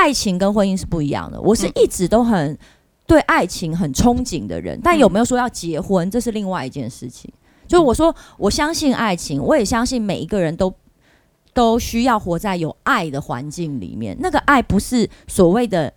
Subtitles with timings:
[0.00, 1.38] 爱情跟婚姻是不一样的。
[1.38, 2.56] 我是一直都很
[3.06, 7.30] 对爱情很憧憬的人，但有没有说要结婚，这是另外一件事情。
[7.68, 10.72] 就我说，我相信爱情，我也相信每一个人都
[11.52, 14.16] 都需要活在有爱的环境里面。
[14.20, 15.92] 那个爱不是所谓的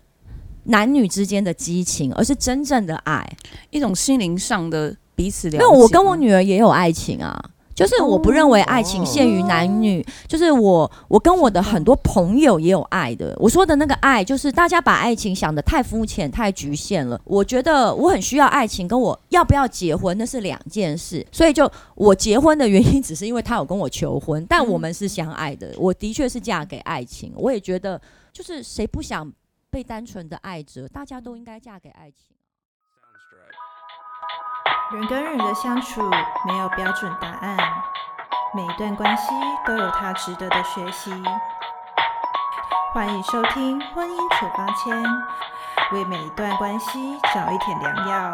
[0.64, 3.26] 男女之间的激情，而是真正的爱，
[3.70, 5.64] 一种心灵上的彼此了解。
[5.64, 7.50] 因为我跟我女儿也有爱情啊。
[7.74, 13.36] 就是我不认为爱情限于男女，就是我我跟我的很多朋友也有爱的。
[13.38, 17.20] 我说的那个爱，就是大家把爱情想的太肤浅、太局限了。
[17.24, 21.26] 我觉得我很需要爱情，跟我要不要结婚那是两件事。
[21.32, 25.72] 所以就我结婚的原因，只是因为他有跟我求婚，但我们是相爱的。
[25.76, 28.00] 我的确是嫁给爱情，我也觉得
[28.32, 29.30] 就是谁不想
[29.70, 32.33] 被单纯的爱着，大家都应该嫁给爱情。
[34.92, 36.02] 人跟人的相处
[36.46, 37.56] 没有标准答案，
[38.54, 39.22] 每一段关系
[39.66, 41.10] 都有它值得的学习。
[42.92, 45.02] 欢迎收听《婚姻处方签》，
[45.94, 48.32] 为每一段关系找一点良药。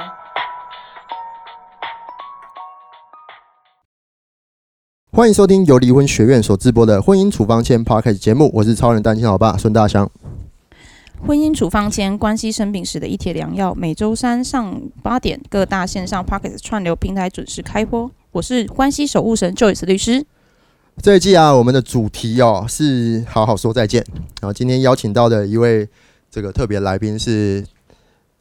[5.13, 10.11] 欢迎收听由离婚学院所直播的《婚姻处方签》Podcast 节目，我是超人单亲老爸孙大香。
[11.27, 13.75] 婚姻处方签，关系生病时的一帖良药。
[13.75, 18.11] 每周三上午八点，各大线上 Pocket 串流平台准时开播。
[18.33, 20.25] 我是关系守护神 Joyce 律师。
[21.03, 24.05] 这一季啊，我们的主题哦是好好说再见。
[24.41, 25.89] 然后今天邀请到的一位
[26.31, 27.65] 这个特别来宾是，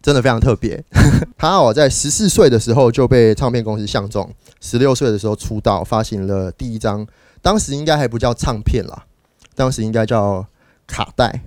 [0.02, 0.82] 真的非常特别。
[1.38, 4.28] 他哦在十四岁的时候就被唱片公司相中，
[4.62, 7.06] 十六岁的时候出道，发行了第一张，
[7.42, 9.06] 当时应该还不叫唱片啦，
[9.54, 10.46] 当时应该叫
[10.88, 11.42] 卡带。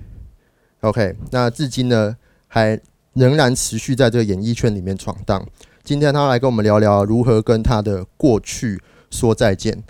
[0.82, 2.16] OK，那至今呢，
[2.48, 2.78] 还
[3.12, 5.46] 仍然持续在这个演艺圈里面闯荡。
[5.84, 9.80] 今天他来跟我们聊聊如何跟他的过去说再见。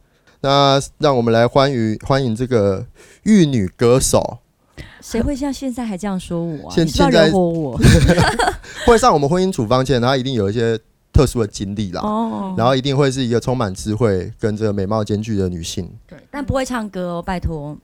[0.43, 2.87] 那让我们来欢迎欢迎这个
[3.23, 4.41] 玉女歌手。
[5.01, 6.75] 谁会像现在还这样说我啊？
[6.75, 7.81] 现现在惹火我？
[8.85, 10.79] 会上我们婚姻处方前，他一定有一些。
[11.13, 17.77] 特殊的经历啦，哦，然后一定会是一个充满智慧跟这个美貌兼具的女性，对，但不会唱歌哦，拜托。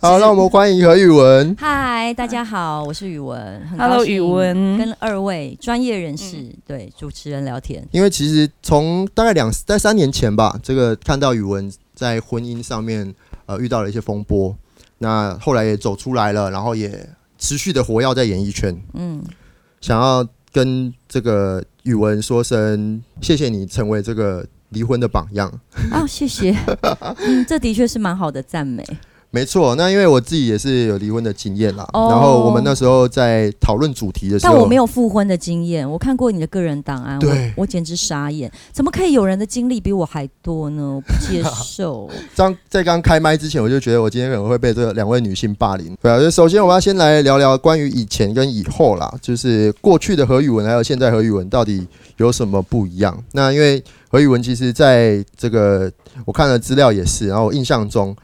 [0.00, 1.56] 好，让我们欢迎何宇文。
[1.58, 7.86] 嗨，大家好，我是宇文，Hello，宇文，跟二位专业人士对主持人聊天。
[7.90, 13.14] 因为其实从大概两在三年前吧，这个看到宇文在婚姻上面
[13.46, 14.54] 呃遇到了一些风波，
[14.98, 17.08] 那后来也走出来了，然后也
[17.38, 19.24] 持续的活跃在演艺圈，嗯，
[19.80, 20.26] 想要。
[20.54, 25.52] 跟这个语文说声谢谢你，成为这个离婚的榜样
[25.92, 26.06] 哦！
[26.06, 26.50] 谢谢，
[27.18, 28.82] 嗯，这的确是蛮好的赞美。
[29.34, 31.84] 没错，那因为我自己也是有离婚的经验啦。
[31.92, 35.90] 然后我们那时候在讨论主题的时候，但我没有复婚的经验。
[35.90, 40.94] 我看过你的个人档案，对，我简直傻眼，怎么可以有人的经历比我还多呢？
[40.94, 42.08] 我不接受。
[42.36, 45.96] 刚在刚开麦之前，我就觉得我今天可能会被这两位女性霸凌。
[46.00, 51.84] 对啊，就首先我们要先来聊聊关于以前跟以后啦，就是过去的何宇文还有现在何宇文到底
[52.18, 53.20] 有什么不一样？
[53.32, 55.90] 那因为何宇文其实在这个
[56.24, 58.14] 我看了资料也是，然后我印象中，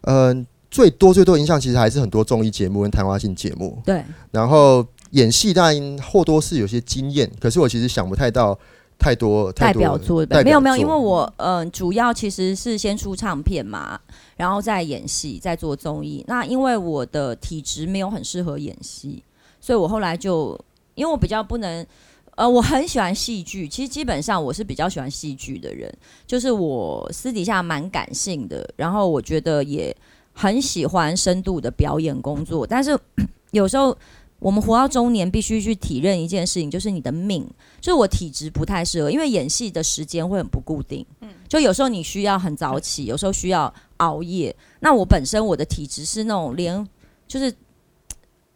[0.00, 0.44] 嗯。
[0.76, 3.80] 最多最多影响其实还是很多综艺节目跟谈话性节目。
[3.82, 4.04] 对。
[4.30, 8.58] 然后演戏当然或多是有些经验，可是我其实想不太到
[8.98, 10.26] 太多代表作。
[10.44, 13.98] 没有没有，因为我嗯主要其实是先出唱片嘛，
[14.36, 16.22] 然后再演戏，再做综艺。
[16.28, 19.22] 那因为我的体质没有很适合演戏，
[19.58, 20.60] 所以我后来就
[20.94, 21.86] 因为我比较不能
[22.34, 23.66] 呃，我很喜欢戏剧。
[23.66, 25.90] 其实基本上我是比较喜欢戏剧的人，
[26.26, 29.96] 就是我私底下蛮感性的，然后我觉得也。
[30.38, 32.96] 很喜欢深度的表演工作，但是
[33.52, 33.96] 有时候
[34.38, 37.48] 我们活到中年，必须去体认一件事情，就是你的命，
[37.80, 41.04] 就是我体质不太适合，因为演戏的时间会很不固定。
[41.22, 44.54] 嗯，就有时候你需要很早起，有时候需要熬夜。
[44.80, 46.86] 那我本身我的体质是那种连
[47.26, 47.50] 就是，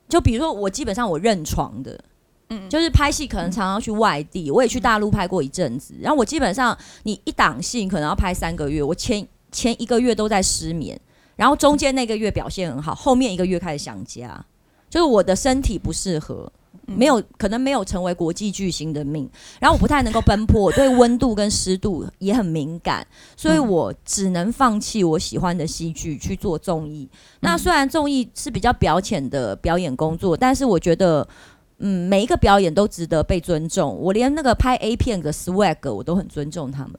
[0.07, 1.99] 就比如说我基本上我认床的，
[2.51, 11.01] 嗯，就是拍戏可能常常去外地，我也去大陆拍过一阵子，然后我基本上你一档戏可能要拍三个月，我前前一个月都在失眠。
[11.41, 14.45] 然后中间那个月表现很好，后面一个月开始想家，
[14.91, 16.53] 就是我的身体不适合，
[16.85, 19.27] 没有可能没有成为国际巨星的命。
[19.59, 23.07] 然后我不太能够奔波，我 对温度跟湿度也很敏感，
[23.39, 27.09] 所以我只能放弃我喜欢的戏剧去做综艺。
[27.41, 31.27] 那虽然综艺是比较表浅的表演工作，但是我觉得，
[31.79, 33.97] 嗯，每一个表演都值得被尊重。
[33.97, 36.93] 我连那个拍 A 片的 swag 我都很尊重他们。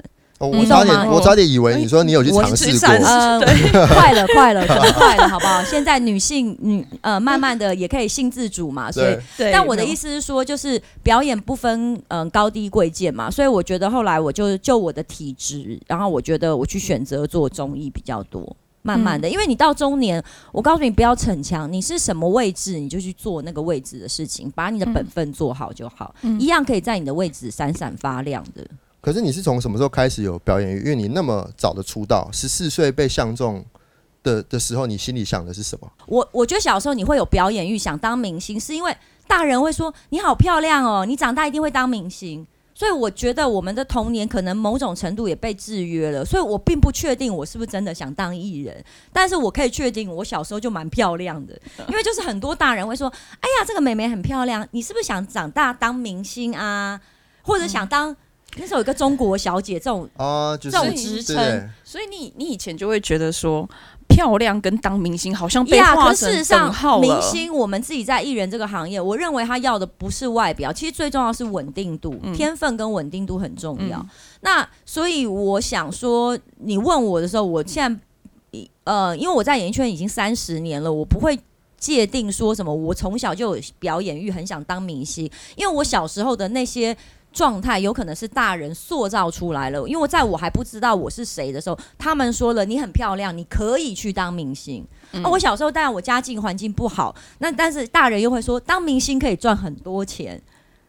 [0.48, 3.40] 我差点，我差点以为你说你有去尝试过，呃，
[3.88, 5.64] 快了，快了， 快了，好不好？
[5.64, 9.18] 现在女性女呃，慢慢的也可以性自主嘛，所以，
[9.52, 18.56] 但我的意思是说，就是表演不分嗯高低贵贱嘛，所以我觉得后来我就就我的体质，然后我觉得我去选择做综艺比较多。
[18.84, 28.66] 慢慢的，因为你到中年，我告诉你不要逞强，你是什么位置你就去做那个位置的事情，把你的本分做好就好，嗯一样可以在你的位置闪闪发亮的。
[29.02, 30.80] 可是你是从什么时候开始有表演欲？
[30.80, 33.66] 因为你那么早的出道，十四岁被相中
[34.24, 35.92] 的的时候，你心里想的是什么？
[36.06, 38.96] 我我觉得小时候你会有表演欲，想当明星，是因为
[39.28, 42.46] 大人会说你好漂亮哦，你长大一定会当明星。
[42.74, 48.84] 所以我觉得我们的童年可能某种程度也被制约了，所以我并不确定我是不是真的想当艺人，
[49.14, 51.54] 但是我可以确定我小时候就蛮漂亮的，
[51.90, 53.08] 因为就是很多大人会说，
[53.40, 57.00] 哎呀，这个妹妹很漂亮，你是不是想长大当明星啊，
[57.44, 58.16] 或者想当、
[58.58, 63.68] 那时候有个中国小姐这种啊，就是这种职称所以你你以前就会觉得说，
[64.08, 67.22] 漂亮跟当明星好像被呀，画可是事实成等上，明号了。
[67.22, 74.00] 星我们自己在艺人这个行业，我认为他要的不是外表，其实最重要是稳定度、嗯天分跟稳定度很重要。
[74.00, 74.10] 嗯
[74.42, 77.94] 那所以我想说，你问我的时候，我现
[78.52, 81.40] 在呃，因为我在演艺圈已经三十年了，我不会。
[81.82, 82.72] 界定说什么？
[82.72, 85.28] 我从小就有表演欲，很想当明星。
[85.56, 86.96] 因为我小时候的那些
[87.32, 89.88] 状态，有可能是大人塑造出来了。
[89.88, 94.86] 因为在我还不知道我是谁的时候，他们说了你很漂亮，你可以去当明星。
[95.14, 100.42] 嗯啊，我小时候当然我家境环境不好，那但是大人又会说当明星可以赚很多钱，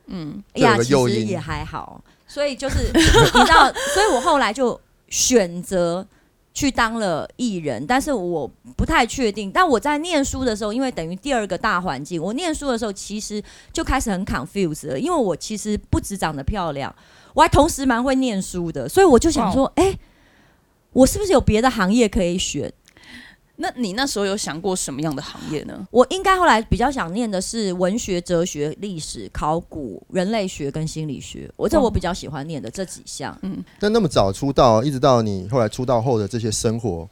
[0.06, 6.06] 嗯，哎呀，其实也还好，所以就是你知道，所以我后来就选择
[6.54, 9.50] 去当了艺人，但是我不太确定。
[9.50, 16.94] 但我在念书的时候，因为等于第二个大环境，我念书的时候其实就开始很 confused 了，因为我其实不止长得漂亮，
[17.34, 19.98] 我还同时蛮会念书的，所以我就想说，哎、
[20.92, 22.72] 我是不是有别的行业可以选？
[23.56, 25.86] 那你那时候有想过什么样的行业呢？
[25.90, 33.38] 我应该后来比较想念的是文学、哲学、历史、考古、人类学跟心理学，我这哦我比较喜欢念的这几项。
[33.42, 37.08] 嗯但那么早出道，一直到你后来出道后的这些生活，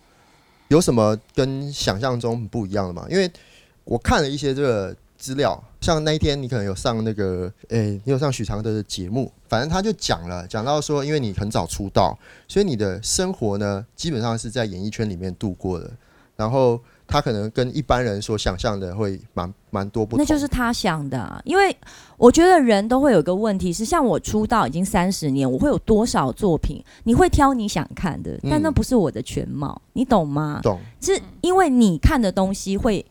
[0.68, 3.06] 有什么跟想象中很不一样的吗？
[3.10, 3.30] 因为
[3.84, 15.90] 我看了一些这个资料，像那一天你可能有上那个，诶、你有上许常德的节目，反正他就讲了，讲到说，因为你很早出道，所以你的生活呢，基本上是在演艺圈里面度过的，
[16.40, 20.18] 然后他可能跟一般人所想象的会蛮蛮多不同。
[20.18, 21.76] 那就是他想的、啊，因为
[22.16, 26.82] 我觉得人都会有一个问题是，像我出道已经三十年，我会有多少作品？
[27.04, 30.60] 你会挑你想看的，但那嗯不是我的全貌，你懂吗？
[30.62, 33.04] 懂，是因为你看的东西会，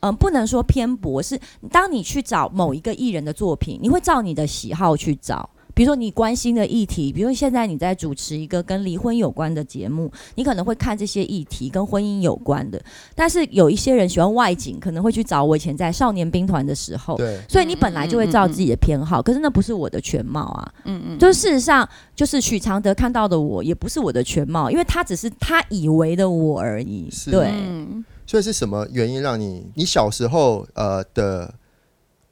[0.00, 1.40] 嗯、不能说偏颇，是
[1.70, 5.48] 当你去找某一个艺人的作品，你会照你的喜好去找。
[5.74, 12.80] 比如说你关心的议题，比如说现在你在主持一个跟离婚有关的节目，你可能会看这些议题跟婚姻有关的。
[13.14, 20.72] 但是有一些人喜欢外景，可能会去找我以前在少年兵团的时候，对，所以你本来就会照自己的偏好，可是那不是我的全貌啊。
[20.84, 27.08] 嗯嗯，就是事实上，就是许常德看到的我，也不是我的全貌，因为他只是他以为的我而已。
[27.10, 31.52] 是对，嗯所以是什么原因让你你小时候呃的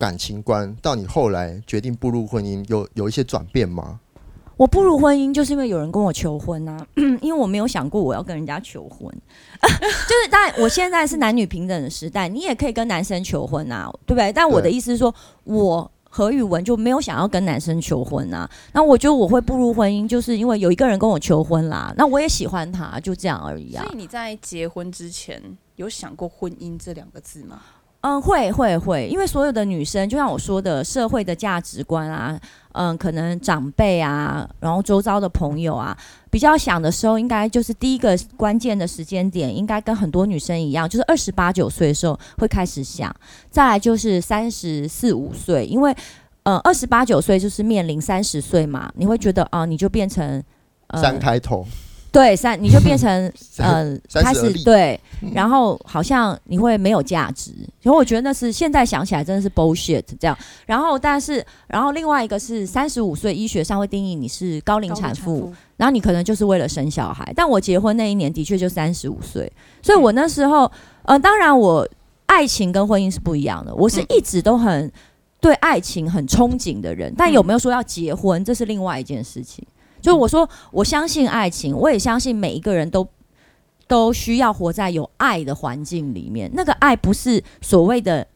[0.03, 4.01] 感情观，到你后来决定步入婚姻，有有一些转变吗？
[4.57, 6.85] 我步入婚姻就是因为有人跟我求婚啊，
[7.23, 9.09] 因为我没有想过我要跟人家求婚，
[9.63, 14.33] 就是当然我现在是男女平等的时代，你也可以跟男生求婚啊，对不对？
[14.33, 15.15] 但我的意思是说，
[15.45, 18.51] 我何宇文就没有想要跟男生求婚啊。
[18.73, 23.97] 那我觉得我会步入婚姻，就是因为有一个人跟我求婚啦，那我也喜欢他，就这样而已啊所以。
[23.97, 25.41] 你在结婚之前
[25.77, 27.63] 有想过婚姻这两个字吗？
[28.03, 32.39] 嗯，会会会，因为所有的女生，就像我说的，社会的价值观啊，
[32.73, 35.97] 嗯，可能长辈啊，然后周遭的朋友啊，
[36.29, 43.15] 比较想的时候，应该就是第一个关键的时间点，应该跟很多女生一样，就是二十八九岁的时候会开始想，
[43.51, 45.95] 再来就是三十四五岁，因为
[46.43, 50.43] 呃，二十八九岁就是面临三十岁嘛，你会觉得啊、你就变成
[51.01, 51.65] 三开头，
[52.13, 53.11] 对三，你就变成
[53.57, 55.01] 呃开十而立始对，
[55.33, 60.37] 然后好像你会没有价值，然后我觉得那是现在想起来真的是 bullshit 这样。
[60.67, 67.33] 然后但是然后另外一个是三十五岁，医学上会定义你是高龄产妇，然后你可能就是为了生小孩。
[67.35, 69.51] 但我结婚那一年的确就三十五岁，
[69.81, 70.71] 所以我那时候
[71.05, 71.89] 呃，当然我
[72.27, 74.93] 爱情跟婚姻是不一样的，我是一直都很。
[75.41, 79.67] 对爱情很憧憬的人，但有没有说要结婚，这是另外一件事情。
[80.03, 83.09] 就是我说，我相信爱情，我也相信每一个人都
[83.87, 86.51] 都需要活在有爱的环境里面。
[86.53, 88.27] 那个爱不是所谓的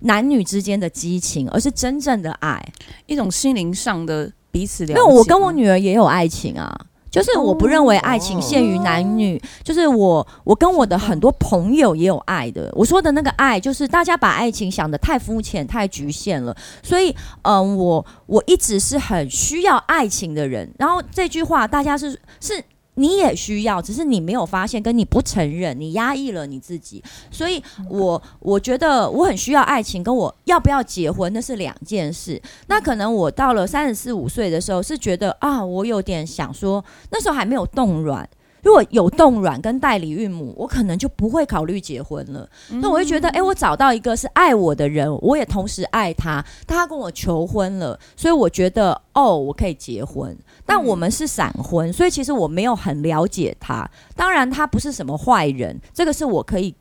[0.00, 2.62] 男女之间的激情，而是真正的爱。
[3.06, 4.92] 一种心灵上的彼此了解。
[4.92, 6.78] 因为我跟我女儿也有爱情啊。
[7.10, 12.70] 就是我不认为爱情限于男女，就是我我跟我的很多朋友也有爱的。
[12.74, 16.54] 我说的那个爱，就是大家把爱情想的太肤浅、太局限了。
[16.82, 20.70] 所以，嗯、我我一直是很需要爱情的人。
[20.78, 22.10] 然后这句话，大家是
[22.40, 22.62] 是
[22.98, 27.02] 你也需要，只是你没有发现，跟你不承认，你压抑了你自己。
[27.30, 32.40] 所以我我觉得我很需要爱情，跟我要不要结婚那是两件事。
[32.66, 38.28] 那可能我到了三十四五岁的时候，是觉得啊，我有点想说，那时候还没有冻卵。
[38.60, 42.46] 如果有冻卵跟代理孕母，我可能就不会考虑结婚了。
[42.82, 50.36] 那我会觉得，哎，我找到一个是爱我的人，我也同时爱他，他跟我求婚了，所以我觉得，哦，我可以结婚。
[50.68, 53.88] 但我们是闪婚，所以其实我没有很了解他。
[54.14, 56.74] 当然，他不是什么坏人，这个是我可以。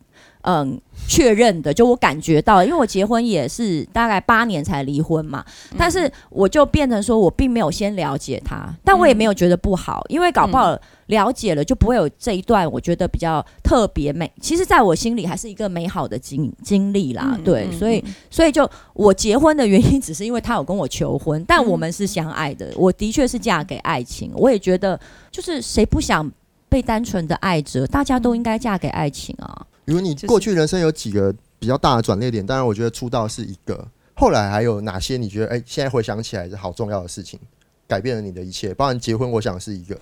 [0.50, 5.44] 嗯，确认的，就我感觉到，因为我结婚也是大概八年才离婚嘛，
[5.78, 10.74] 但是我就变成说我并没有先了解他，但我也没有觉得不好，因为搞不好
[11.08, 24.98] 了解了就不会有这一段我觉得比较特别美，其实在我心里还是一个美好的经经历啦，对，所以所以就我结婚的原因只是因为他有跟我求婚，但我们是相爱的，我的确是嫁给爱情，我也觉得
[25.30, 26.32] 就是谁不想
[26.70, 29.68] 被单纯的爱着，大家都应该嫁给爱情啊。
[29.88, 32.46] 比如你过去人生有几个比较大的转捩点？
[32.46, 33.88] 当然，我觉得出道是一个。
[34.16, 37.40] 后来还有哪些你觉得哎，现在回想起来是好重要的事情，
[37.88, 38.74] 改变了你的一切？
[38.74, 39.98] 包含结婚，我想是一个。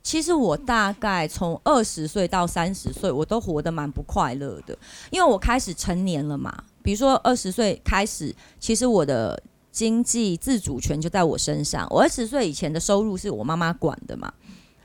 [0.00, 4.78] 其实我大概从二十岁到三十岁，我都活得蛮不快乐的，
[5.10, 6.62] 因为我开始成年了嘛。
[6.80, 11.84] 比如说二十岁开始，其实我的经济自主权就在我身上。
[11.90, 14.32] 我二十岁以前的收入是我妈妈管的嘛。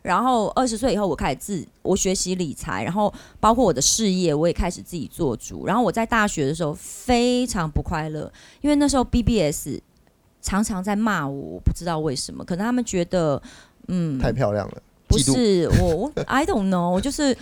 [0.06, 5.66] 然后二十岁以后，我开始自我学习理财，然后包括我的事业，我也开始自己做主。
[5.66, 8.32] 然后我在大学的时候非常不快乐，
[8.62, 9.80] 因为那时候 BBS
[10.42, 13.42] 常常在骂我，我不知道为什么，可能他们觉得
[13.88, 17.36] 嗯太漂亮了，不是我，I don't know，我就是。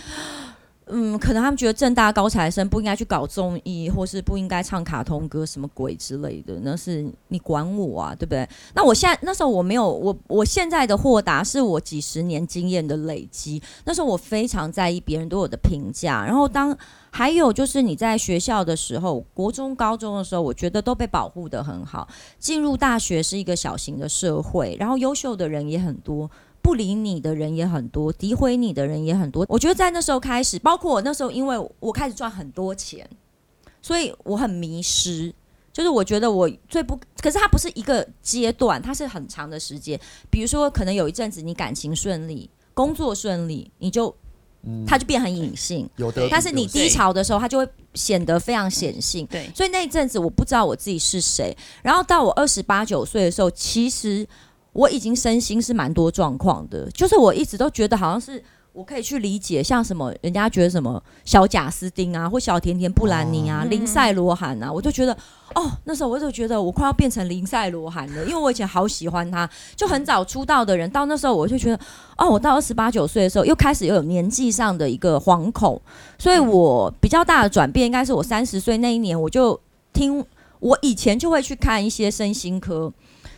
[0.96, 6.54] 嗯，可能他们觉得正大高材生不应该去搞综艺，或是不应该唱卡通歌，什么鬼之类的。
[6.62, 8.48] 那是你管我啊，对不对？
[8.76, 13.60] 那我现在那时候我没有我我现在的豁达是我几十年经验的累积。
[13.86, 16.24] 那时候我非常在意别人对我的评价。
[16.24, 16.78] 然后当
[17.10, 22.08] 还有就是你在学校的时候，国中、高中的时候，我觉得都被保护的很好。
[22.38, 26.30] 进入大学是一个小型的社会，然后优秀的人也很多。
[26.64, 29.46] 不理你的人也很多，诋毁你的人也很多。
[29.50, 33.08] 我觉得在那时候开始，包括我那时候，因为我开始赚很多钱，
[33.82, 35.32] 所以我很迷失。
[35.74, 40.00] 就是我觉得我最不，可是它不是一个阶段，它是很长的时间。
[40.30, 44.16] 比如说，可能有一阵子你感情顺利，工作顺利，你就，
[44.86, 45.90] 它就变很隐性。
[45.96, 49.26] 有的，但是你低潮的时候，它就会显得非常显性。
[49.26, 51.58] 对，所以那一阵子我不知道我自己是谁。
[51.82, 54.26] 然后到我二十八九岁的时候，其实。
[54.74, 65.16] 我已经身心是蛮多状况的，就是我一直都觉得好像是我可以去理解，像什么人家觉得什么小贾斯汀啊，或小甜甜布兰妮啊，林赛罗韩啊，我就觉得
[65.54, 71.80] 哦，那时候我就觉得我快要变成林赛罗韩了，因为我以前好喜欢他，就很早出道的人，到那时候我就觉得
[72.18, 75.80] 哦，我到二十八九岁的时候又开始又有年纪上的一个惶恐，
[76.18, 79.60] 所以我比较大的转变应该是我三十岁那一年，我就
[79.94, 80.26] 听
[80.60, 82.92] 我以前就会去看一些身心科。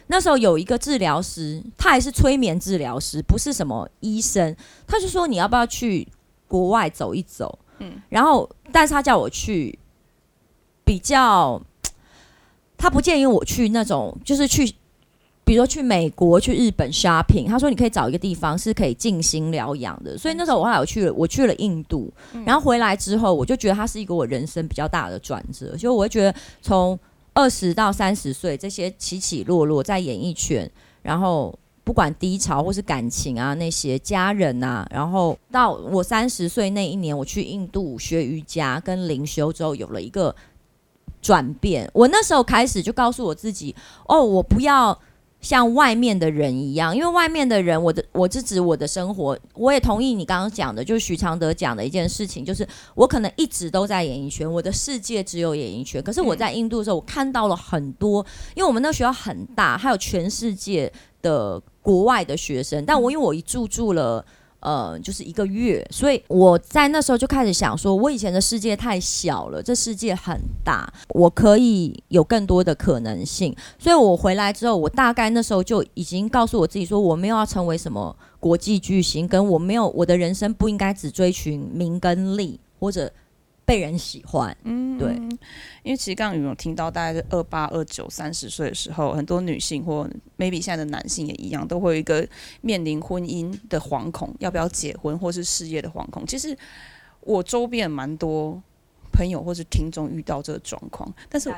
[0.08, 4.56] 那时候有一个治疗师，他还是催眠治疗师，不是什么医生。
[4.86, 6.08] 他就说你要不要去
[6.48, 7.58] 国外走一走？
[7.80, 9.78] 嗯，然后但是他叫我去
[10.84, 11.60] 比较，
[12.78, 14.66] 他不建议我去那种，就是去，
[15.44, 17.48] 比如说去美国、去日本 shopping。
[17.48, 20.16] 他说你可以找一个地方是可以静心疗养的。
[20.16, 22.14] 所以那时候我后来我去了，我去了印度，
[22.46, 26.98] 然后回来之后，我就觉得它是一个我人生比较大的转折，就我会觉得从。
[27.36, 30.68] 二十到三十岁，这些起起落落在演艺圈，
[31.04, 40.36] 然后不管低潮或是感情啊，那些家人啊，然后到我三十岁那一年，我去印度学瑜伽跟灵修之后，有了一个
[41.22, 41.88] 转变。
[41.94, 43.76] 我那时候开始就告诉我自己，
[44.08, 45.00] 哦，我不要。
[45.46, 56.02] 像外面的人一样，因为外面的人，我的我是指我的生活，我也同意你刚刚讲的，就是许常德讲的一件事情，就是我可能一直都在演艺圈，我的世界只有演艺圈。
[56.02, 58.26] 可是我在印度的时候，我看到了很多，
[58.56, 64.26] 因为我们那学校很大，还有全世界的国外的学生，但我因为我一住住了。
[64.66, 73.56] 呃，就是一个月，所以我在那时候就开始想说，我以前的世界太小了，这世界很大，我可以有更多的可能性。
[73.78, 83.12] 所以我回来之后，我大概那时候就已经告诉我自己说，我没有要成为什么国际巨星，跟我没有我的人生不应该只追寻名跟利或者。
[83.66, 85.14] 被人喜欢，嗯，对，
[85.84, 90.08] 因为其实刚刚有听到，大概是二八、二九、三十岁的时候，很多女性或
[90.38, 92.28] maybe 现在的男性也一样，都会有一个
[92.62, 96.26] 面临婚姻的惶恐，要不要结婚，或是事业的惶恐。
[96.26, 96.58] 其实
[97.22, 98.62] 我周边蛮多
[99.12, 101.54] 朋友或是听众遇到这个状况，但是。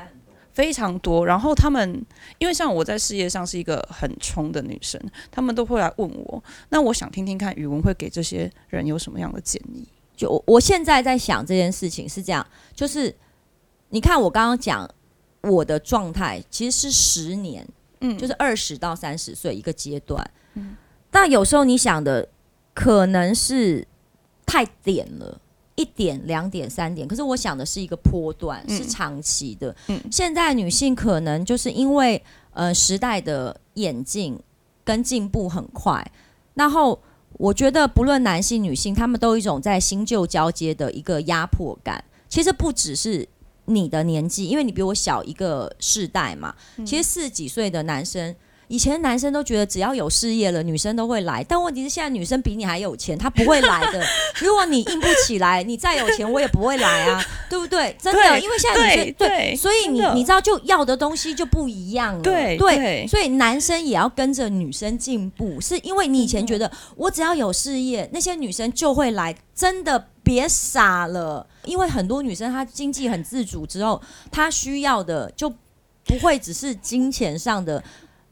[0.50, 1.24] 非常多。
[1.24, 2.04] 然后他们
[2.38, 5.00] 因为像我在事业上是一个很冲的女生，
[5.30, 6.42] 他们都会来问我。
[6.70, 9.86] 那我想听听看，语文会给这些人有什么样的建议？
[10.18, 13.14] 就我我现在在想这件事情是这样，就是
[13.88, 14.86] 你看我刚刚讲
[15.42, 17.66] 我的状态其实是十年，
[18.00, 20.30] 嗯，就是二十到三十岁一个阶段。
[20.54, 20.76] 嗯，
[21.10, 22.28] 但有时候你想的
[22.74, 23.86] 可能是
[24.44, 25.40] 太点了。
[25.78, 29.72] 一点、两点、三点，可是我想的是一个波段，是长期的。
[29.86, 32.20] 嗯，现在女性可能就是因为
[32.52, 34.36] 呃时代的演进
[34.82, 36.04] 跟进步很快，
[36.54, 37.00] 然后
[37.34, 42.02] 我觉得不论男性、女性，他们都有一种在新旧交接的一个压迫感。
[42.28, 43.28] 其实不只是
[43.66, 46.54] 你的年纪，因为你比我小一个世代嘛。
[46.84, 48.34] 其实四十几岁的男生。
[48.68, 51.42] 以前男生都觉得只要有事业了，女生都会来。
[51.42, 54.04] 但问题是现在女生比你还有钱，她不会来的。
[54.40, 57.96] 如果你硬不起来，你再有钱我也不会来啊， 对不对？
[58.00, 62.22] 真的，因为现在女生对，所以你你知道就要的东西就不一样了。
[62.22, 69.34] 对对，所以男生也要跟着女生进步，是因为你以前觉得我只要有事业，那些女生就会来。
[69.58, 75.52] 真的别傻了，因为很多女生她经济很自主之后，她需要的就
[76.04, 77.82] 不会只是金钱上的。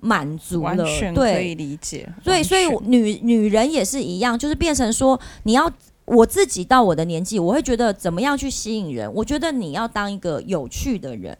[0.07, 0.77] 满足了，
[1.13, 2.09] 对，可以理解。
[2.23, 5.71] 对，所以女女人也是一样，就是变成说，你要
[6.05, 9.13] 我自己到我的年纪，我会觉得怎么样去吸引人？
[9.13, 11.37] 我觉得你要当一个有趣的人，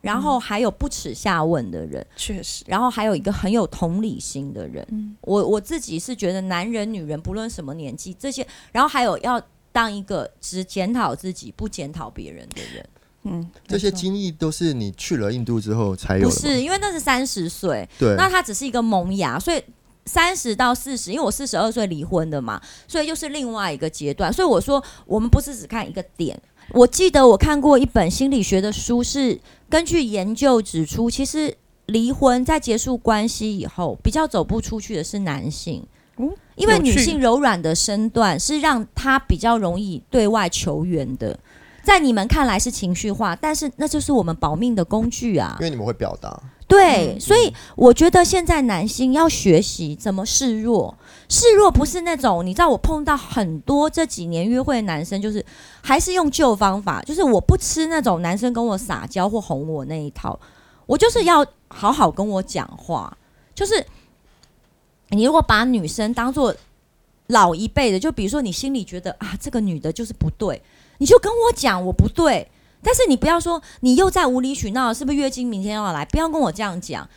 [0.00, 5.16] 然后还有不耻下问的人，确实，然后还有一个很有同理心的人。
[5.20, 12.84] 我我自己是觉得，男人女人不论什么年纪，这些，然后还有要当一个只检讨自己不检讨别人的人。
[13.24, 16.28] 嗯，这些经历都是你去了印度之后才有。
[16.28, 19.62] 不是，因为那是三十岁，对，那他只是一个萌芽，所以
[20.06, 24.32] 三十到四十，因为我四十二岁离婚的嘛，所以又是另外一个阶段。
[24.32, 26.40] 所以我说，我们不是只看一个点。
[26.70, 31.56] 我记得我看过一本心理学的书，是根据研究指出，其实
[31.86, 35.84] 离婚在结束关系以后，比较走不出去的是男性，
[36.18, 41.38] 嗯，因为女性柔软的身段是让她比较容易对外求援的。
[41.88, 45.56] 在你们看来是情绪化，但是那就是我们保命的工具啊！
[45.58, 46.38] 因为你们会表达。
[46.66, 50.94] 对，所以我觉得现在男性要学习怎么示弱。
[51.30, 55.42] 示弱不是那种，你知道，我碰到很多这几年约会的男生，就是
[55.80, 60.38] 还是用旧方法，就是我不吃那种男生跟我撒娇或哄我那一套，
[60.84, 63.16] 我就是要好好跟我讲话。
[63.54, 63.82] 就是
[65.08, 66.54] 你如果把女生当做
[67.28, 70.60] 老一辈的，就比如说你心里觉得啊，这个女的就是不对。
[70.98, 72.48] 你就跟我讲我不对，
[72.82, 76.04] 但是你不要说你又在无理取闹，是不是月经明天要来？
[76.04, 77.08] 不要跟我这样讲，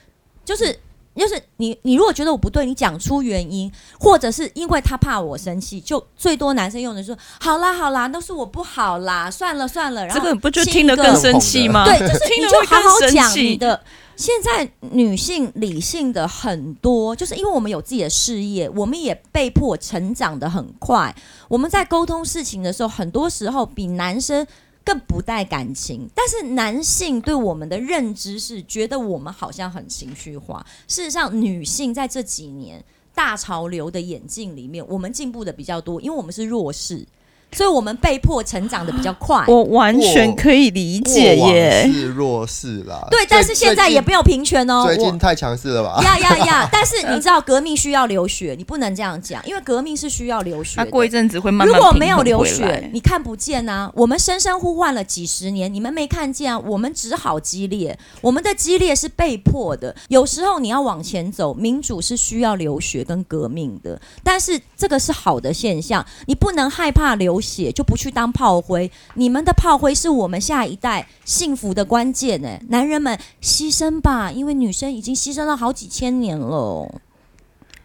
[0.45, 0.79] 就是
[1.15, 11.85] 就是你你如果觉得我不对，你讲出原因，或者是因为他怕我生气，就最多男生用的说好啦好啦，都是我不好啦，算了算了，然后这个不就听得更生气吗？
[11.85, 13.81] 对，就是你就好好讲你的。
[14.15, 21.15] 现在女性理性的很多，就是因为我们有自己的事业，我们也被迫成长的很快。
[21.47, 24.45] 我们在沟通事情的时候，很多时候比男生
[24.83, 26.07] 更不带感情。
[26.13, 30.65] 但是男性对我们的认知是觉得我们好像很情绪化。
[30.87, 32.83] 事实上，女性在这几年
[33.15, 37.05] 大潮流的眼镜里面，我们进步的比较多，因为我们是弱势。
[37.53, 41.91] 所以我们被迫成长的比较快，我完全可以理解耶。
[41.91, 44.85] 是弱势啦，对，但是现在也没有平权哦。
[44.85, 46.01] 最近太强势了吧？
[46.01, 46.69] 呀呀呀！
[46.71, 50.75] 但是你知道革命需要流血，你不能这样讲，因为革命是需要流血。
[50.77, 53.91] 他过一阵子会慢慢如果没有流血，你看不见啊。
[53.95, 56.57] 我们声声呼唤了几十年，你们没看见啊。
[56.59, 59.93] 我们只好激烈，我们的激烈是被迫的。
[60.07, 67.40] 有时候你要往前走，民主是需要流血跟革命的，但是这个是好的现象，你不能害怕流。
[67.41, 72.59] 血就不去当炮灰，你们的炮灰是我们下一代幸福的关键呢。
[72.69, 77.01] 男人们牺牲吧，因为女生已经牺牲了好几千年了。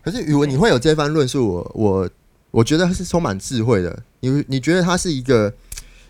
[0.03, 2.11] 可是语文，你会有这番论述，我我
[2.51, 4.03] 我觉得是充满智慧的。
[4.21, 5.53] 你你觉得他是一个，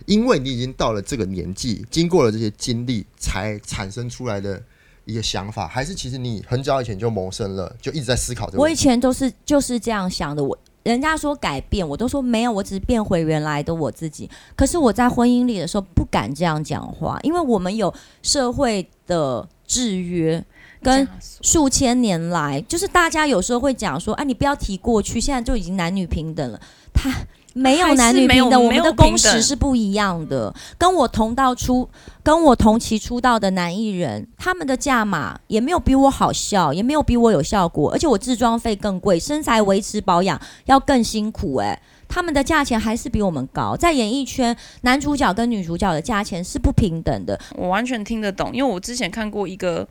[0.05, 4.63] 因为你已经到了这个年纪，经过了这些经历，才产生出来的
[5.07, 8.59] 一个想法，还是其实你很早以前就萌生了，就一直在思考这个？
[8.59, 10.59] 我以前都是就是这样想的，我。
[10.87, 14.31] 人家说改变，我都说没有，我只是变回原来的我自己。
[14.55, 20.45] 可是我在婚姻里的时候不敢这样讲话，因为我们有社会的制约，
[20.81, 21.07] 跟
[21.43, 26.61] 数千年来，就是大家有时候会讲说，啊，你不要提过去，现在就已经男女平等了。
[26.95, 27.11] 他。
[27.57, 30.55] 没有男女平等，我们的工时是不一样的。
[30.77, 31.89] 跟我同道出，
[32.23, 41.57] 跟我同期出道的男艺人，他们的价码也没有比我好笑，也没有比我有效果，而且我自装费更贵，身材维持保养要更辛苦。
[41.57, 43.75] 哎，他们的价钱还是比我们高。
[43.75, 47.41] 在演艺圈，男主角跟女主角的价钱是不平等的。
[47.55, 49.89] 我完全听得懂，因为我之前看过一个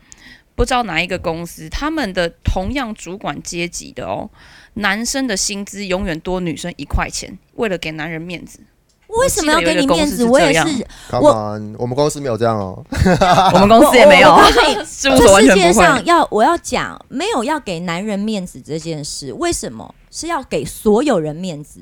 [0.53, 4.29] 不知道哪一个公司，他们的同样主管阶级的哦，
[4.75, 8.59] 男生的薪资永远多女生一块钱，为了给男人面子。
[9.07, 10.25] 为什么要给你面子？
[10.25, 11.29] 我也是，我
[11.77, 12.83] 我们公司没有这样哦，
[13.53, 14.35] 我们公司也没有。
[14.99, 21.81] 这世界上要我要讲，没有要给男人面子这件事，为什么是要给所有人面子？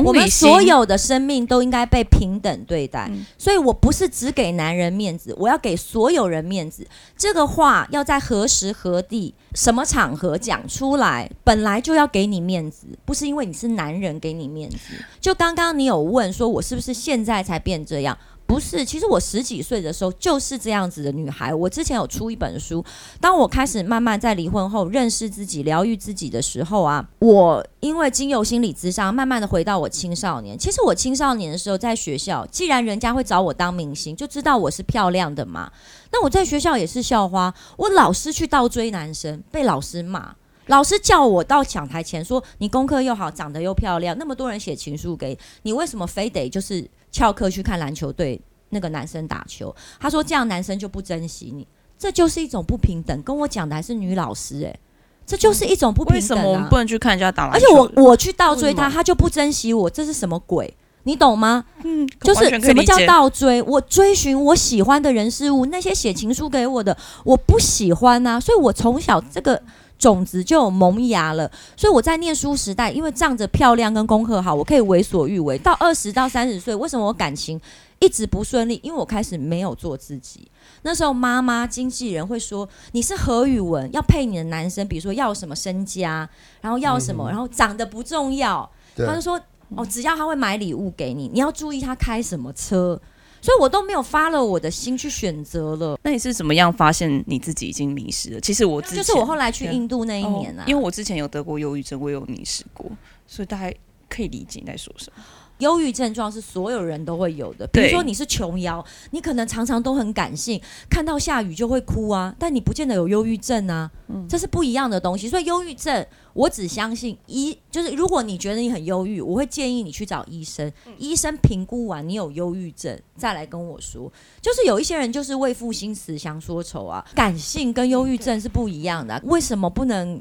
[0.00, 6.86] 我们所有的生命都应该被平等对待，所以我不是只给男人面子，我要给所有人面子。
[7.16, 14.78] 这个话要在何时何地、什么场合讲出来，本来就要给你面子，不是因为你是男人给你面子。
[15.20, 18.16] 就刚刚你有问说，我是不是现在才变这样？
[18.46, 21.54] 不是，其实我十几岁的时候就是这样子的女孩。
[21.54, 22.84] 我之前有出一本书，
[23.18, 30.58] 当我开始慢慢在离婚后认识自己、疗愈自己的时候啊，我因为经由心理咨商，慢慢的回到我青少年。
[30.58, 35.72] 其实我青少年的时候在学校，既然人家会找我当明星，就知道我是漂亮的嘛。
[36.12, 40.34] 那我在学校也是校花，我老师去倒追男生，被老师骂，
[40.66, 53.22] 老师叫我到讲台前说：“你功课又好，长得又漂亮，那么多人写情书给你，为什么非得就是？”翘课去看篮球队那个男生打球，他说这样男生就不珍惜你，这就是一种不平等。
[53.22, 54.80] 跟我讲的还是女老师，诶，
[55.26, 56.20] 这就是一种不平等。
[56.20, 57.56] 为什么我们不能去看人家打篮球？
[57.58, 60.74] 而且我我去倒追他，他就不珍惜我，这是什么鬼？
[61.04, 61.64] 你懂吗？
[61.84, 63.60] 嗯，就是什么叫倒追？
[63.62, 68.40] 我追寻我喜欢的人事物，那些写情书给我的，我不喜欢啊。
[68.40, 69.62] 所以我从小这个。
[70.02, 75.56] 种子就有萌芽了，所以我在念书时代，因为仗着漂亮跟功课好，我可以为所欲为。
[75.56, 77.60] 到二十到三十岁，为什么我感情
[78.00, 78.80] 一直不顺利？
[78.82, 80.50] 因为我开始没有做自己。
[80.82, 86.28] 那时候妈妈、经纪人会说：“你是何宇文，要配你的男生，比如说要什么身家，
[86.60, 89.40] 然后要什么，然后长得不重要。”他就说
[89.76, 93.00] ：“哦，只要他会买礼物给你，你要注意他开什么车。”
[93.42, 95.98] 所以我都没有发了我的心去选择了。
[96.02, 98.40] 那你是怎么样发现你自己已经迷失了？
[98.40, 102.86] 其实我就是我后来去印度那一年啊，因为我之前有得过忧郁症，我有迷失过，
[103.26, 103.74] 所以大概
[104.08, 105.22] 可以理解你在说什么。
[105.62, 113.90] 忧郁症状是所有人都会有的，比如说你是琼瑶，你可能常常都很感性，看到下雨就会哭啊，但你不见得有忧郁症啊，
[114.28, 115.28] 这是不一样的东西。
[115.28, 124.12] 所以忧郁症，我只相信医，就是如果你觉得你很忧郁，我会建议你去找医生，医生评估完你有忧郁症，再来跟我说。
[124.40, 130.20] 就是有一些人就是为赋新词强说愁啊，感性跟忧郁症是不一样的，为什么不能？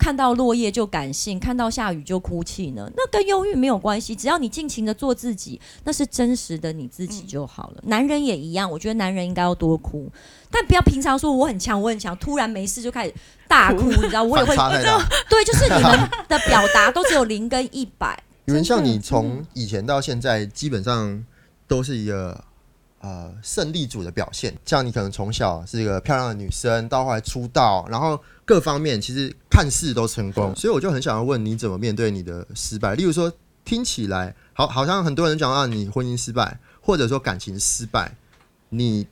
[0.00, 2.90] 看到落叶就感性，看到下雨就哭泣呢？
[2.96, 7.82] 那跟忧郁没有关系，只要你尽情的做自己，那是真实的你自己就好了。
[7.86, 10.10] 男人也一样，我觉得男人应该要多哭，
[10.50, 13.14] 但不要平常说我很强，我很强，突然没事就开始
[13.46, 14.22] 大哭，你知道？
[14.22, 18.18] 我也会，对，就是你们的表达都只有零跟一百。
[18.46, 21.22] 有人像你从以前到现在，基本上
[21.68, 22.44] 都是一个。
[23.00, 32.94] 呃，胜利组的表现，像你可能从小是一个漂亮的女生，到后来出道，然后各方面其实看似都成功，所以我就很想要问你怎么面对你的失败。
[32.94, 33.32] 例如说，
[33.64, 38.14] 听起来好，好像很多人讲到你婚姻失败，或者说感情失败，
[38.68, 39.06] 你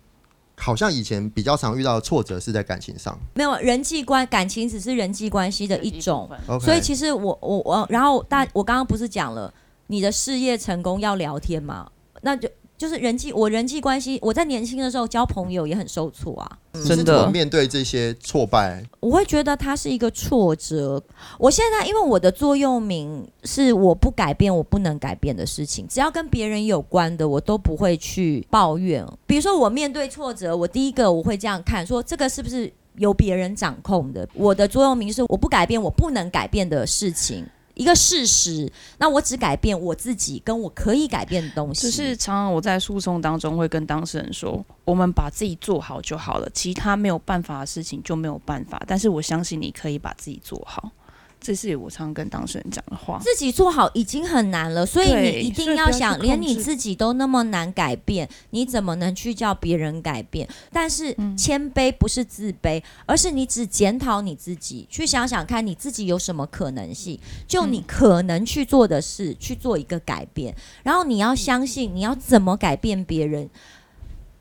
[0.54, 9.50] 好像以前比较常遇到的挫折是在感情上，没有人际关感情只是人际关系的一种，所以其实我我我，然后大我刚刚不是讲了
[9.86, 11.90] 你的事业成功要聊天吗？
[12.20, 12.46] 那就。
[12.78, 16.58] 就是人际，我人际关系，我在年轻的时候交朋友也很受挫啊。
[16.86, 21.02] 真的，面对这些挫败，我会觉得它是一个挫折。
[21.38, 29.04] 我现在因为我的座右铭是我不改变我不能改变的事情，只要跟别人有关的，我都不会去抱怨。
[29.26, 34.28] 比如说我面对挫折，我第一个我会这样看，说这个是不是由别人掌控的？
[34.34, 37.44] 我的座右铭是我不改变我不能改变的事情。
[37.78, 41.82] 一个事实，那我只改变我自己跟我可以改变的东西。
[41.82, 48.82] 就是常常我在诉讼当中会跟当事人说，我们把自己做好就好了，其他没有办法的事情就没有办法。
[48.86, 50.90] 但是我相信你可以把自己做好。
[51.40, 53.18] 这是我常跟当事人讲的话。
[53.22, 60.48] 自己做好已经很难了，所以你一定要想，连你自己都那么难改变，你怎么能去叫别人改变？
[60.72, 70.54] 但是谦卑不是自卑，而是你只检讨你自己，去想想看你自己有什么可能性，就你可能去做的事去做一个改变。
[70.82, 73.48] 然后你要相信，你要怎么改变别人？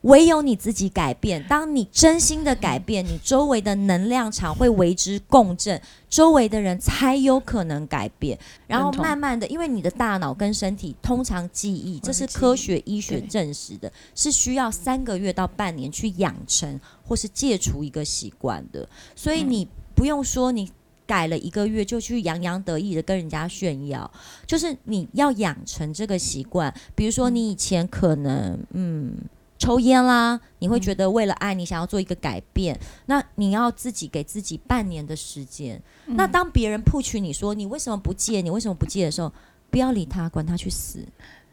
[0.07, 8.39] 唯有你自己改变，当你真心的改变，你周围的能量场会为之共振，周围的人才有可能改变。
[8.67, 18.87] 然后慢慢的，因为你的大脑跟身体通常记忆，这是科学医学证实的，是需要三个月到半年去养成或是戒除一个习惯的。
[19.13, 20.71] 所以你不用说你
[21.05, 24.09] 改了一个月就去洋洋得意的跟人家炫耀，
[24.45, 26.73] 就是你要养成这个习惯。
[26.95, 29.13] 比如说你以前可能嗯
[29.57, 35.81] 抽烟啦，你会觉得为了爱你想要做一个改变，那你要自己给自己半年的时间。
[36.05, 39.31] 那当别人 push 你说你为什么不戒，你为什么不戒的时候，
[39.69, 41.05] 不要理他，管他去死。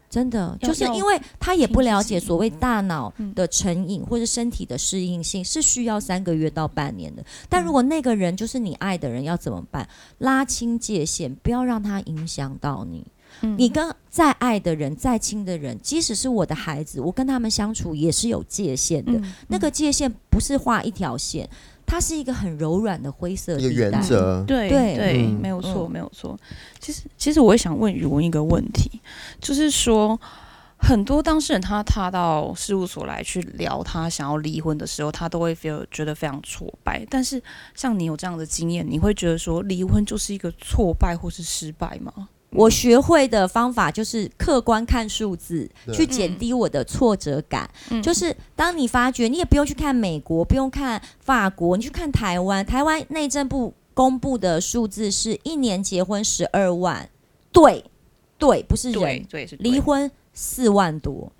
[0.07, 7.25] 真的，就是因为他也不了解所谓大脑的成瘾或者身体的适应性是需要三个月到半年的。
[7.49, 9.89] 但如果那个人就是你爱的人，要怎么办？
[10.19, 13.05] 拉清界限，不要让他影响到你。
[13.41, 19.19] 你跟再爱的人、再亲的人，即使是我的孩子，我跟他们相处也是有界限的。
[19.47, 21.49] 那个界限不是画一条线。
[21.87, 26.35] 它是一个很柔软的灰色一个原则，对对，没有错，没有错。
[26.79, 28.99] 其实，其实我也想问宇文一个问题，
[29.39, 30.19] 就是说，
[30.77, 37.05] 很多当事人他踏到事务所来去聊他想要离婚的时候，他都会 feel 觉得非常挫败。
[37.07, 37.39] 但是，
[37.75, 42.29] 像你有这样的经验，你会觉得说离婚就是一个挫败或是失败吗？
[42.55, 47.69] 我学会的方法就是客观看数字，去减低我的挫折感。
[48.01, 52.65] 就是当你发觉，你也不用去看美国，不用看法国，你去看台湾。
[52.65, 57.09] 台湾内政部公布的数字是一年结婚十二万，
[57.51, 57.83] 对
[58.37, 61.31] 对，不是人，对是离婚四万多。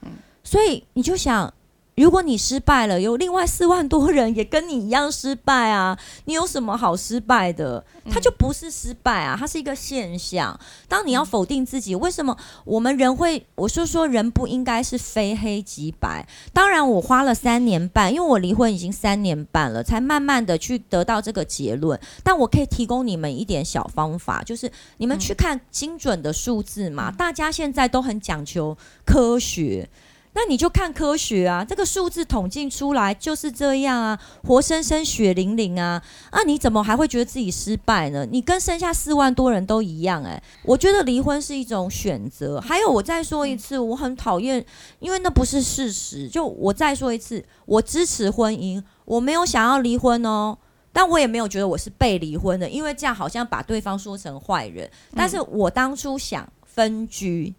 [0.43, 1.53] 所以你就想。
[1.95, 5.97] 如果你失败了，有另外四万多人也跟你一样失败啊！
[6.25, 7.85] 你有什么好失败的？
[8.11, 10.59] 它就不是失败啊，它是一个现象。
[10.89, 13.45] 当你要否定自己，为什么我们人会？
[13.55, 16.27] 我说说人不应该是非黑即白。
[16.51, 21.97] 当然，我花了三年半，因为我离婚已经三年半了，才慢慢的去得到这个结论。
[22.21, 27.09] 但我可以提供你们一点小方法，就是你们去看精准的数字嘛。
[27.09, 29.89] 大家现在都很讲求科学。
[30.37, 38.27] 那你就看科学啊，这个数字统计出来就是这样啊，活生生血淋淋啊，啊，你怎么还会觉得自己失败呢？
[38.29, 42.59] 你跟剩下四万多人都一样哎，我觉得离婚是一种选择。
[42.59, 44.63] 还有，我再说一次，我很讨厌，
[44.99, 46.27] 因为那不是事实。
[46.27, 50.57] 就我再说一次，我支持婚姻，我没有想要离婚哦，
[50.91, 54.91] 但我也没有觉得我是被离婚的，因为这样好像把对方说成坏人。
[55.15, 57.53] 但是我当初想分居。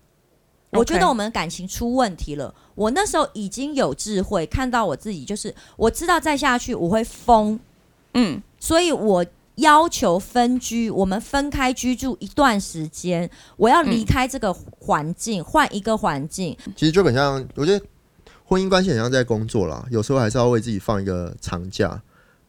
[0.71, 2.55] 我觉得我们感情出问题了。
[2.75, 7.59] 我那时候已经有智慧，看到我自己，就是我知道再下去我会疯，
[8.15, 9.25] 嗯，所以我
[9.55, 16.57] 要求分居，我们分开居住一段时间，我要离开这个环境，换一个环境。
[16.77, 17.83] 其实就很像，我觉得
[18.45, 22.03] 婚姻关系很像在工作啦，有时候还是要为自己放一个长假。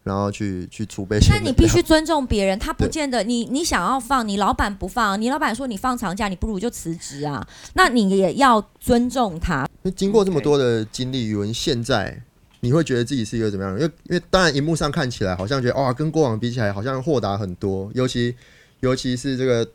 [0.08, 1.18] 然后去去储备。
[1.28, 7.46] 那你必须尊重别人，他不见得你你想要放，你老板不放，你老板说你放长假，你不如就辞职啊。
[7.74, 9.68] 那你也要尊重他。
[9.82, 12.20] 那经过这么多的经历，语文现在
[12.60, 13.78] 你会觉得自己是一个怎么样？
[13.78, 18.34] 因为因为当然荧幕上看起来好像觉得哇，跟过往比起来好像豁达很多，尤其
[18.80, 19.68] 尤其是这个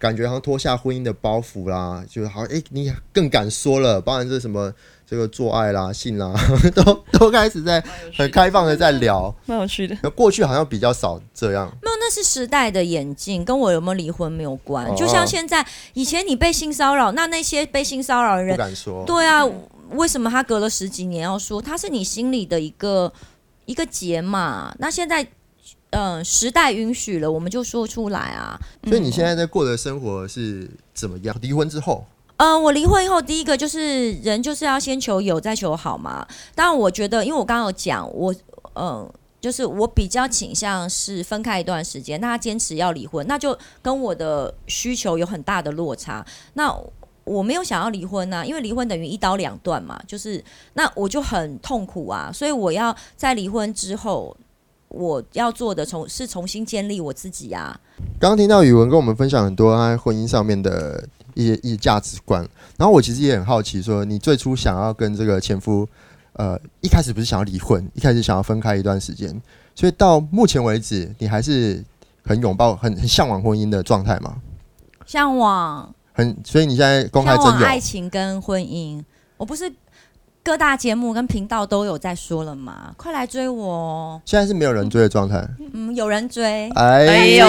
[0.00, 4.72] 感觉好像脱下婚姻的包袱啦，就好像哎，你更敢说了，包含这什么。
[5.10, 6.32] 这个做爱啦、性啦，
[6.72, 7.82] 都都开始在
[8.16, 9.98] 很开放的在聊，蛮有趣的。
[10.04, 14.94] 那过去好像比较少这样，没有，那是时代的演进，跟我有没有离婚没有关。
[14.94, 19.44] 就像现在，以前你被性骚扰，那那些被性骚扰的人不敢说，对啊，
[19.94, 21.60] 为什么他隔了十几年要说？
[21.60, 23.12] 他是你心里的一个
[23.64, 24.72] 一个结嘛？
[24.78, 25.26] 那现在，
[25.90, 28.58] 嗯，时代允许了，我们就说出来啊。
[28.84, 31.36] 所以你现在在过的生活是怎么样？
[31.40, 32.04] 离婚之后？
[32.36, 36.26] 嗯，我离婚以后，第一个就是人就是要先求有，再求好嘛。
[36.54, 38.34] 当然，我觉得，因为我刚刚有讲，我
[38.74, 39.06] 嗯，
[39.40, 42.18] 就是我比较倾向是分开一段时间。
[42.18, 46.24] 那他坚持要离婚，那就跟我的需求有很大的落差。
[46.54, 46.74] 那
[47.24, 52.30] 我没有想要离婚啊，因为离婚等于一刀两断嘛，就是那我就很痛苦啊。
[52.32, 54.34] 所以我要在离婚之后，
[54.90, 57.80] 我要做的重是重新建立我自己啊。
[58.20, 61.08] 刚刚听到宇文跟我们分享很多他婚姻上面的。
[61.34, 65.88] 一些一些价值观，然后我其实也很好奇，说你最初想要跟这个前夫，
[66.32, 69.40] 呃，一开始不是想要离婚，一开始想要分开一段时间，
[69.76, 71.82] 所以到目前为止，你还是
[72.24, 74.38] 很拥抱、很很向往婚姻的状态吗？
[75.06, 79.02] 向往，很，所以你现在公开真有爱情跟婚姻，
[79.36, 79.72] 我不是。
[80.42, 84.22] 各大节目跟频道都有在说了嘛，快来追我哦！
[84.24, 85.46] 现在是没有人追的状态。
[85.74, 86.70] 嗯，有人追。
[86.70, 87.46] 哎呦，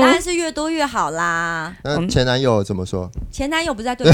[0.00, 1.74] 当然是越多越好啦。
[1.82, 3.10] 那前男友怎么说？
[3.32, 4.08] 前男友不在对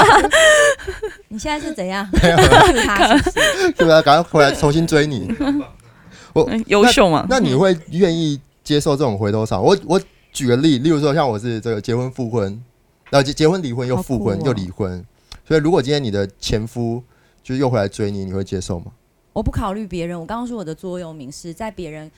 [1.28, 2.06] 你现在是怎样？
[2.12, 2.30] 对
[3.90, 5.34] 啊，赶快回来重新追你。
[6.34, 7.26] 我优秀嘛？
[7.28, 9.62] 那你会愿意接受这种回头草？
[9.62, 9.98] 我我
[10.30, 12.62] 举个例，例如说像我是这个结婚复婚，
[13.08, 15.02] 然后结结婚离婚又复婚又离婚，
[15.48, 17.02] 所以如果今天你的前夫。
[17.42, 18.92] 就又回来追你，你会接受吗？
[19.32, 20.18] 我不考虑别人。
[20.18, 22.10] 我刚刚说我的座右铭是在别人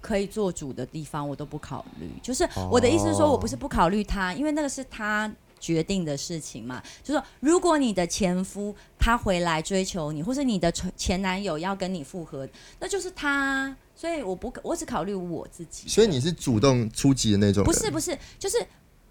[0.00, 2.08] 可以做主的地方，我都不考虑。
[2.22, 6.82] 就是我的意思是说，我不是不考虑他，因为那个是他决定的事情嘛。
[7.02, 13.76] 就说如果你的前夫他回来追求你，或是你的前前男友要跟你复合，那就是他。
[13.94, 15.86] 所以我不，我只考虑我自己。
[15.86, 17.62] 所以你是主动出击的那种？
[17.62, 18.56] 不是，不是，就是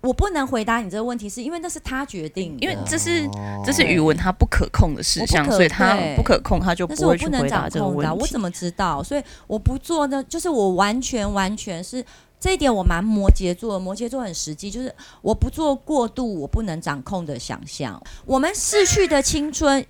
[0.01, 3.29] 我不能回答你这个问题，是因为那是他决定，因为这是
[3.63, 8.13] 这是语文他不可控的事项，所以他不可控，他就不会去回答这个问题。
[8.19, 9.01] 我怎么知道？
[9.03, 12.03] 所以我不做呢，就是我完全完全是
[12.39, 18.01] 这一点，我蛮摩羯座，摩羯座很实际，就是我不做过度我不能掌控的想象。
[18.25, 19.85] 我们逝去的青春。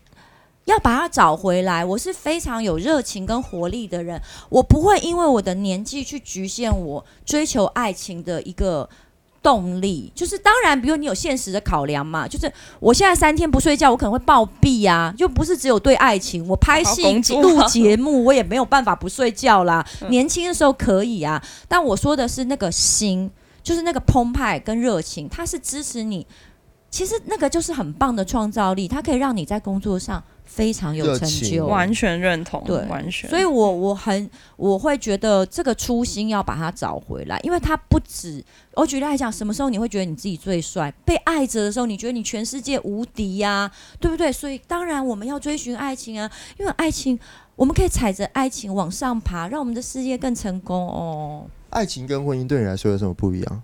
[0.65, 8.87] 要把它找回来，我是非常有热情跟活力的人，我不会因为我的年纪去局限我追求爱情的一个
[9.41, 10.11] 动力。
[10.15, 17.03] 就是当然，比如你有现实的考量嘛，就是我现在三天不睡觉，我可能会暴毙啊，就不是只有对爱情，我拍戏
[17.41, 19.85] 录节目，我也没有办法不睡觉啦。
[20.09, 23.29] 年轻的时候可以啊，但我说的是那个心，
[23.63, 26.25] 就是那个澎湃跟热情，它是支持你。
[26.91, 30.23] 其实那个就是很棒的创造力，它可以让你在工作上。
[30.43, 33.29] 非常有成就，完全认同，对，完全。
[33.29, 38.43] 所以，我我很我会觉得这个初心要把它找回来，因为它不止。
[38.73, 40.93] 我举例来讲，什么时候你会觉得你自己最帅？
[41.05, 44.29] 被爱着的时候，你觉得你全世界无敌呀，对不对？
[44.29, 47.17] 所以，当然我们要追寻爱情啊，因为爱情，
[47.55, 51.45] 我们可以踩着爱情往上爬，让我们的事业更成功哦。
[51.69, 53.63] 爱情跟婚姻对你来说有什么不一样？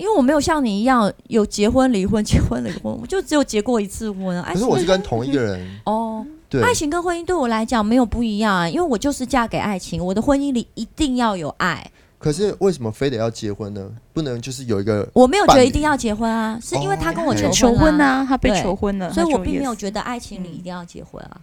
[0.00, 4.42] 因为我没有像你一样有结婚离婚 结婚离婚，我就只有结过一次婚。
[4.42, 6.26] 可是我是跟同一个人 哦。
[6.48, 11.88] 对，爱情跟婚姻对我来讲没有不一样啊，因为我就是嫁给爱情，我的婚姻里一定要有爱。
[12.18, 13.88] 可是为什么非得要结婚呢？
[14.12, 15.08] 不能就是有一个？
[15.12, 21.40] 我没有觉得一定要结婚啊，是因为他跟我求婚啊，他被求婚了，所以我并没有觉得爱情里一定要结婚啊。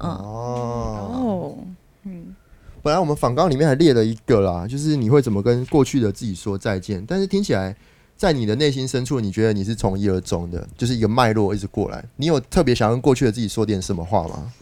[0.00, 1.58] 嗯哦，
[2.04, 2.34] 嗯，
[2.82, 7.76] 本来我们访纲里面还列了一个啦，就是你会怎么跟过去的自己说再见，但是听起来。
[8.16, 12.02] 在你的内心深处，你觉得你是从一而终的，就是一个脉络一直过来。
[12.16, 14.52] 你有特别想跟过去的自己说点什么话吗？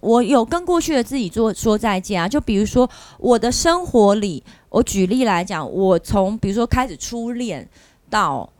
[0.00, 2.28] 我有跟过去的自己做说再见啊！
[2.28, 7.66] 就比如说我的生活里，我举例来讲，我从比如说开始初恋
[8.10, 8.50] 到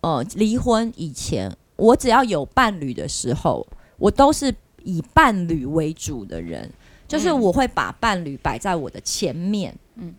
[0.00, 3.66] 呃离婚以前，我只要有伴侣的时候，
[3.98, 6.70] 我都是以伴侣为主的人，
[7.08, 9.74] 就是我会把伴侣摆在我的前面。
[9.96, 10.14] 嗯，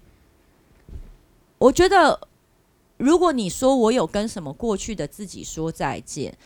[1.57, 2.19] 我觉得。
[2.99, 6.37] 如果你说我有跟什么过去的自己说再见，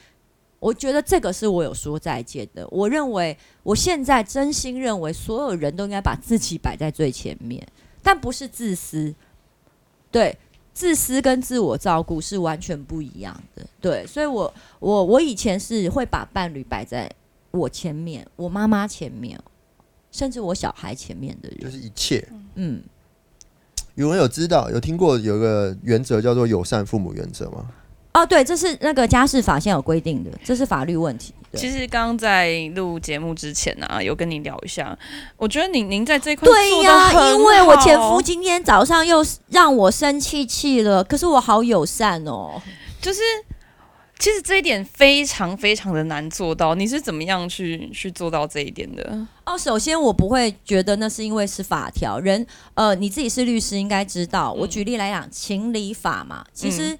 [0.60, 2.66] 我觉得这个是我有说再见的。
[2.70, 7.68] 我认为我现在真心认为所有人都应该把自己摆在最前面，
[8.04, 9.14] 但不是自私。
[10.12, 10.38] 对，
[10.76, 13.66] 自私跟自我照顾是完全不一样的。
[13.82, 17.12] 对，所以我我我以前是会把伴侣摆在
[17.50, 19.38] 我前面，我妈妈前面，
[20.12, 22.26] 甚至我小孩前面的人，就是一切。
[22.54, 22.84] 嗯。
[23.96, 27.66] 有人有知道有听过有个原则叫做友善父母原则吗？
[28.14, 31.34] 哦，对，这是那个家事法现有规定的，这是法律问题。
[31.54, 34.98] 其实刚刚在录节目之前呢，有跟你聊一下，
[35.38, 42.62] 我觉得您您在这块对呀，因为我前夫今天早上又让我生气气了，可是我好友善哦，
[43.02, 43.22] 就是。
[44.20, 49.28] 其实这一点非常非常的难做到，你是怎么样去去做到这一点的？
[49.46, 52.46] 哦，首先我不会觉得那是因为是法条，人
[52.76, 54.54] 呃你自己是律师应该知道。
[54.54, 56.98] 我举例来讲，情理法嘛，其实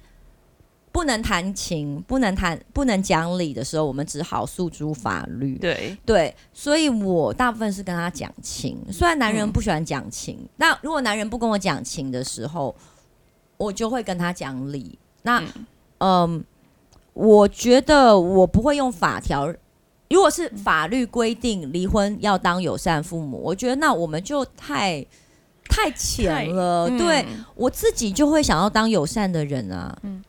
[0.92, 5.56] 不能谈情，不能谈不能讲理的时候，我们只好诉诸法律。
[5.56, 12.76] 对对，所以我大部分是跟他讲情，虽然男人不喜欢讲情，那如果男人不跟我讲情的时候，
[13.56, 14.98] 我就会跟他讲理。
[15.22, 15.42] 那
[15.98, 16.44] 嗯。
[17.14, 19.46] 我觉得我不会用法条，
[20.10, 25.04] 如果是法律规定离婚要当友善父母，我觉得那我们就太
[25.68, 26.88] 太浅了。
[26.98, 27.24] 对
[27.54, 30.22] 我自己就会想要当友善的人啊，嗯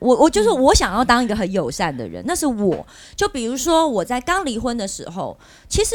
[0.00, 2.84] 我我就是我想要当一个很友善的人，那是我。
[3.14, 5.94] 就比如说我在刚离婚的时候，其实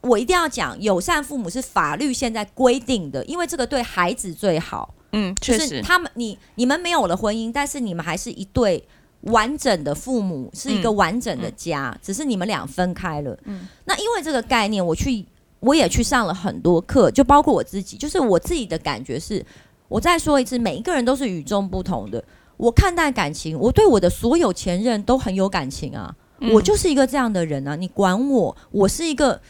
[0.00, 4.92] 我一定要讲友善父母是法律现在规定的，因为这个对孩子最好。
[5.12, 8.84] 嗯，确实，他们你你们没有了婚姻，但是你们还是一对。
[9.24, 13.38] 完整的父母是一个完整的家，只是你们俩分开了。
[13.44, 15.24] 嗯，那因为这个概念，我去
[15.60, 19.44] 我也去上了很多课，就包括我自己，就是我自己的感觉是，
[19.88, 22.22] 我再说一次，每一个人都是与众不同的。
[22.56, 26.14] 我看待感情，我对我的所有前任都很有感情啊，
[26.52, 27.74] 我就是一个这样的人啊。
[27.74, 29.40] 你管我，我是一个，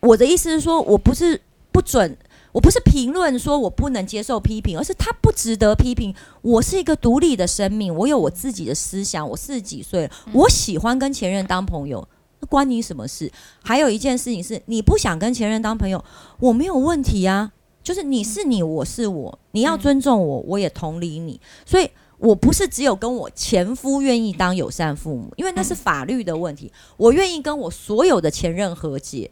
[0.00, 1.40] 我的意思是说，我不是
[1.72, 2.16] 不准。
[2.52, 6.14] 我不是评论说我不能接受批评，而是他不值得批评。
[6.42, 9.28] 我是一个独立的生命，我有我自己的思想。
[9.28, 12.06] 我四十几岁，我喜欢跟前任当朋友，
[12.40, 13.30] 那关你什么事？
[13.62, 16.04] 还有一件事情是，你不想跟前任当朋友，
[16.38, 17.52] 我没有问题啊。
[17.82, 21.40] 就是你是你，我是我，你要尊重我，我也同理你。
[21.64, 21.88] 所以
[22.18, 26.70] 我不是只有跟我前夫愿意当友善父母，因为那是法律的问题。
[26.98, 29.30] 我愿意跟我所有的前任和解，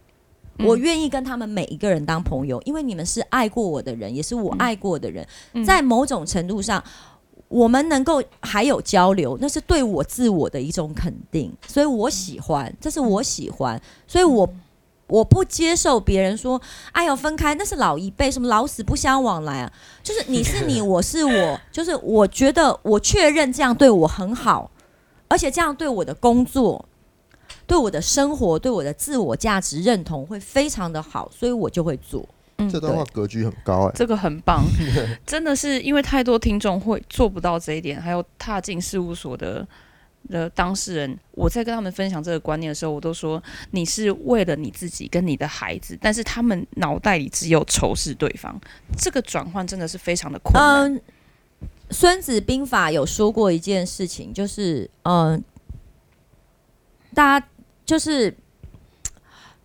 [0.59, 5.27] 我愿意跟他们每一个人当朋友，因为你们是爱过我的人，也是我爱过的人。
[5.65, 6.83] 在某种程度上，
[7.49, 11.53] 我们能够还有交流，那是对我自我的一种肯定。
[11.67, 14.49] 所以我喜欢，这是我喜欢，所以我。
[15.11, 16.61] 我不接受别人说
[16.93, 19.73] ：“哎呦，分开那是老一辈，什么老死不相往来啊？”
[20.05, 24.71] 就是你是你，我是我，就是我觉得我确认这样对我很好，
[25.27, 26.87] 而且这样对我的工作、
[27.69, 32.29] 对我的生活、对我的自我价值认同会非常的好，所以我就会做。
[32.57, 34.65] 嗯，这段话格局很高哎，这个很棒，
[35.25, 39.65] 真的是因为太多听众会做不到这一点，还有踏进事务所的。
[40.29, 48.61] 的当事人，我在跟他们分享这个观念的时候，我都说你是为了你自己跟你的孩子，但是他们脑袋里只有仇视对方，
[48.99, 50.93] 这个转换真的是非常的困难。
[50.93, 51.01] 嗯，
[51.91, 55.43] 孙子兵法有说过一件事情，就是嗯，
[57.15, 57.47] 大家
[57.89, 58.37] 就是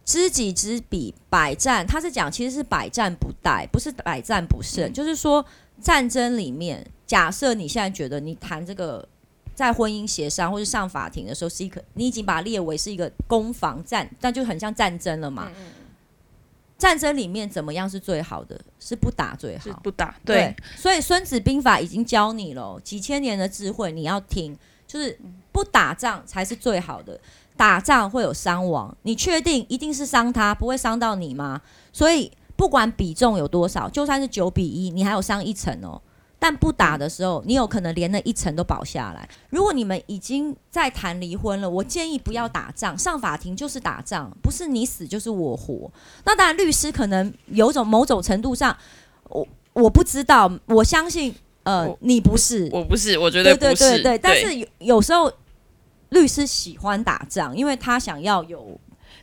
[0.05, 5.45] 知己知彼，百战，他是讲其实是百战不殆，不是百战不胜，就是说
[5.81, 9.07] 战争里面，假设你现在觉得你谈这个。
[9.55, 15.47] 在婚姻协商或者上法庭的时候，是一个你已经把它列为是一个攻防战，但就很像战争了嘛。
[16.75, 18.59] 战争里面怎么样是最好的？
[18.79, 20.15] 是不打最好，不打。
[20.25, 24.57] 对，所以《孙子兵法》已经教你了几千年的智慧，你要听，
[24.87, 25.15] 就是
[25.51, 27.19] 不打仗才是最好的。
[27.55, 31.61] 打仗会有伤亡，你确定一定是伤他，不会伤到你吗？
[31.91, 36.01] 所以不管比重有多少，就算是九比一，你还有伤一层哦。
[36.39, 39.25] 但不打的时候，你有可能连那一层都保下来。
[39.49, 45.89] 如果你们已经在谈离婚了，我建议不要打仗，上法庭就是打仗，不是你死就是我活。
[46.25, 48.75] 那当然，律师可能有种某种程度上，
[49.29, 51.33] 我我不知道，我相信，
[51.63, 54.17] 呃，你不是，我不是，我觉得对对对对。
[54.17, 55.31] 但是有有时候
[56.13, 58.79] 律师喜欢打仗，因为他想要有。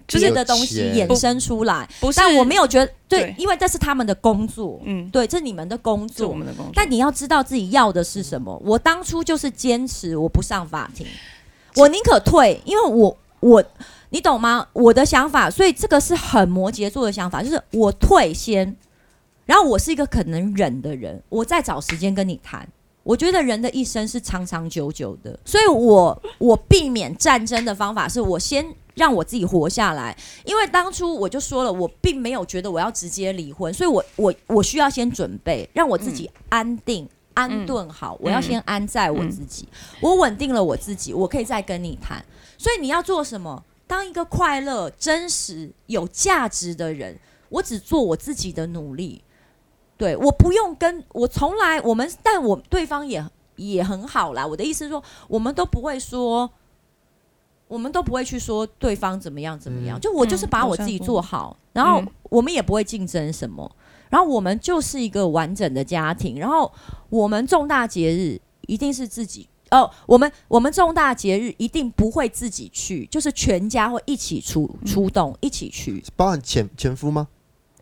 [0.06, 6.72] 别的东西衍生出来，但我没有觉得对，因为这是他们的工作，嗯，对，这是你们的工作，我们的工作。
[6.74, 8.60] 但你要知道自己要的是什么。
[8.64, 11.06] 我当初就是坚持我不上法庭，
[11.76, 13.62] 我宁可退，因为我我
[14.08, 14.66] 你懂吗？
[14.72, 18.76] 我的想法，所以这个是很摩羯座的想法，就是我退先，
[19.46, 22.68] 然后我是一个可能忍的人，我再找时间跟你谈。
[23.02, 28.74] 我觉得人的一生是长长久久的，所以我我避免战争的方法是我先。
[28.96, 39.66] 让我自己活下来，因为当初我就说了，我并没有觉得我要直接离婚，所以我我我需要先准备，让我自己安定安顿好，我要先安在我自己，
[40.00, 42.22] 我稳定了我自己，我可以再跟你谈。
[42.58, 43.64] 所以你要做什么？
[43.86, 49.22] 当一个快乐、真实、有价值的人，我只做我自己的努力，
[50.00, 53.24] 对我不用跟我从来我们，但我对方也
[53.54, 54.44] 也很好啦。
[54.44, 56.50] 我的意思是说，我们都不会说。
[57.68, 63.70] 我们都不会去说对方怎么样怎么样，就我就是把我自己做好，然后我们也不会竞争什么，
[64.08, 66.72] 然后我们就是一个完整的家庭，然后
[67.08, 77.28] 我们重大节日一定是自己哦，我们我们重大节日一定不会自己去，就是全家会一起出出动一起去，包含前前夫吗？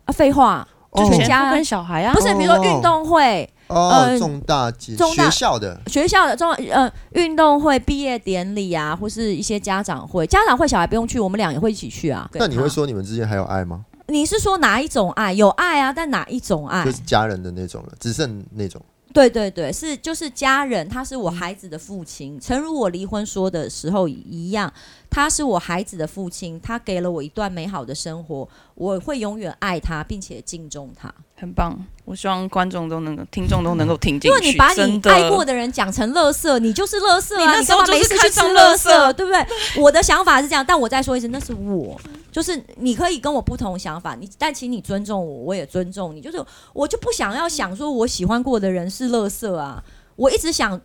[0.05, 3.49] 啊，废话，就全家跟小孩啊，不是，比如说运动会。
[3.67, 12.27] 哦，重大节学校的学校的重呃运动会、毕业典礼啊，或是一些家长会，家长会小孩不用去，我们俩也会一起去啊。
[12.33, 13.85] 那你会说你们之间还有爱吗？
[14.07, 15.31] 你是说哪一种爱？
[15.33, 16.83] 有爱啊，但哪一种爱？
[16.83, 18.81] 就是家人的那种了，只剩那种。
[19.13, 24.71] 对对对，是就是家人，他是我孩子的父亲，诚如我离婚说的时候一样，
[25.09, 31.13] 他是我孩子的父亲，他给了我一段美好的生活，我会永远爱他，并且敬重他。
[31.35, 34.27] 很棒，我希望观众都能够、听众都能够听进去。
[34.27, 37.59] 因为你把你爱过的人讲成乐色，你就是乐色啊！
[37.59, 39.11] 你干嘛没事去吃乐色？
[39.13, 39.43] 对不对？
[39.81, 41.99] 我的想法是这样，但我再说一次，那是我，
[42.31, 46.21] 就是你可以跟我不同想法，你但请你尊重我，我也尊重你。
[46.21, 46.43] 就是
[46.73, 49.83] 我就不想要想说我喜欢过的人是乐色啊，
[50.15, 50.79] 我一直想。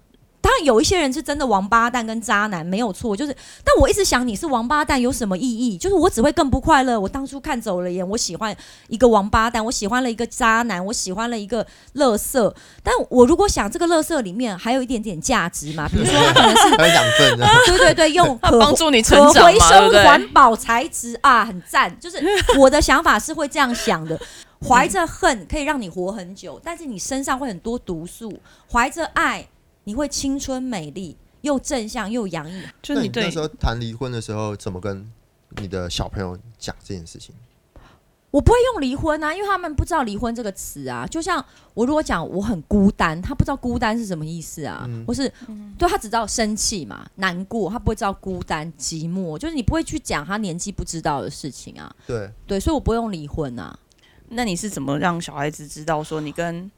[0.44, 3.34] 当然有一些人是真的王八蛋跟渣男没有错，就是，
[3.64, 5.78] 但我一直想你是王八蛋有什么意义？
[5.78, 7.00] 就是我只会更不快乐。
[7.00, 8.54] 我当初看走了眼，我喜欢
[8.88, 12.54] 一个王八蛋，我喜欢了一个渣男，我喜欢了一个乐色。
[12.82, 21.98] 但我如果想这个乐色里面还有一点点价值嘛， 比如说他可能是养分，对对对，用可帮助你成长回收环保材质啊，很赞。
[21.98, 22.18] 就是
[22.58, 24.20] 我的想法是会这样想的，
[24.68, 28.38] 怀着恨可以让你活很久，但是你身上会很多毒素，
[28.70, 29.48] 怀着爱。
[29.84, 32.62] 你会青春美丽又正向又洋溢。
[32.82, 35.10] 就你那时候谈离婚的时候，怎么跟
[35.56, 37.34] 你的小朋友讲这件事情？
[38.30, 41.06] 我不会用离婚啊，因为他们不知道离婚这个词啊。
[41.06, 45.32] 就像我如果讲我很孤单，他不知道孤单是什么意思啊，或是
[45.78, 51.94] 对他只知道生气嘛、难过，他不会知道孤单、寂寞，就是你不会去讲他年纪不知道的事情啊。
[52.08, 53.78] 对对，所以我不用离婚啊。
[54.30, 56.68] 那你是怎么让小孩子知道说你跟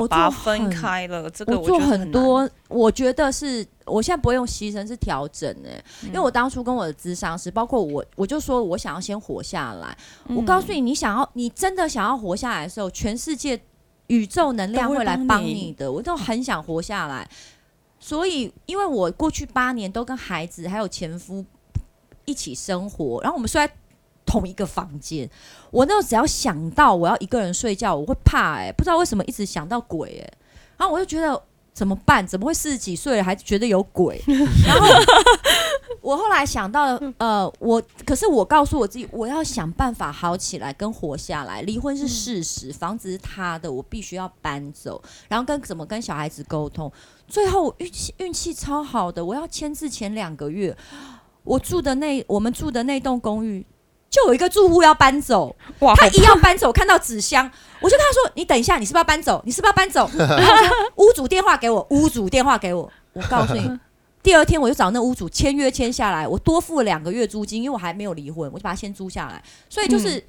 [0.00, 1.28] 爸爸分开了？
[1.30, 5.84] 这个我做很多，我觉得是，我现在不会用牺牲，是调整哎。
[6.02, 9.96] 因为我当初跟我的智商师，包括我，我就说我想要先活下来。
[10.28, 13.60] 我告诉你，你想要，你真的想要活下来的时候，全世界
[14.06, 15.90] 宇宙能量会来帮你的。
[15.90, 17.28] 我都很想活下来，
[18.00, 21.44] 所以因为我过去八年都跟孩子还有前夫
[22.24, 23.70] 一起生活，然后我们虽然。
[24.32, 25.28] 同一个房间，
[25.70, 30.38] 我那时候只要想到我要一个人睡觉，我会怕哎，不知道为什么一直想到鬼哎，
[30.78, 31.38] 然后我就觉得
[31.74, 32.26] 怎么办？
[32.26, 34.18] 怎么会四十几岁了还觉得有鬼？
[34.66, 34.86] 然后
[36.00, 41.60] 我后来想到，呃，我可是我告诉我自己，我要想办法好起来跟活下来。
[41.60, 46.90] 离婚是事实，房子是他的，我必须要搬走，然后跟怎么跟小孩子沟通。
[47.28, 50.74] 最后运气运气超好的，我要签字前两个月，
[51.44, 53.66] 我住的那我们住的那栋公寓。
[54.12, 55.94] 就有一个住户要搬走，哇！
[55.96, 57.50] 他一要搬走，看到纸箱，
[57.80, 59.42] 我就跟他说：“你等一下，你是不是要搬走？
[59.46, 60.08] 你是不是要搬走？”
[60.96, 63.78] 屋主电话给我，屋主电话给我，我告诉你，
[64.22, 69.42] 第二天我就找那屋主签约签下来，我多付了两个月租金，因为我还没有离婚，我就把它先租下来。
[69.70, 70.22] 所以就是，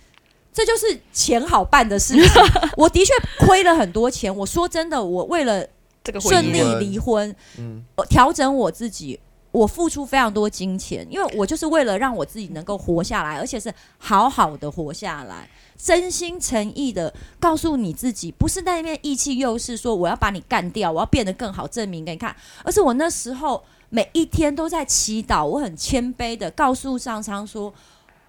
[0.54, 2.44] 这就是钱好办的事情。
[2.78, 3.12] 我的确
[3.46, 4.34] 亏了很多钱。
[4.34, 5.68] 我说真的，我为了
[6.02, 9.20] 这个顺利离婚，嗯，调整我自己。
[9.54, 15.48] 我付出非常多金钱，因为我就是为了让我自己能够活下来，而且是好好的活下来，
[15.78, 22.36] 真心诚意的告诉你自己，不是在那边意气用事，说我要把你干掉，我要变得更好，证明给你看。
[22.64, 27.72] 而是我那时候每一天都在祈祷，我很谦卑的告诉上苍说，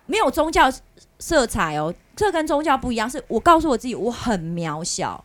[0.04, 0.70] 没有宗教
[1.18, 5.24] 色彩哦，这跟宗教不一样，是我告诉我自己，我很渺小。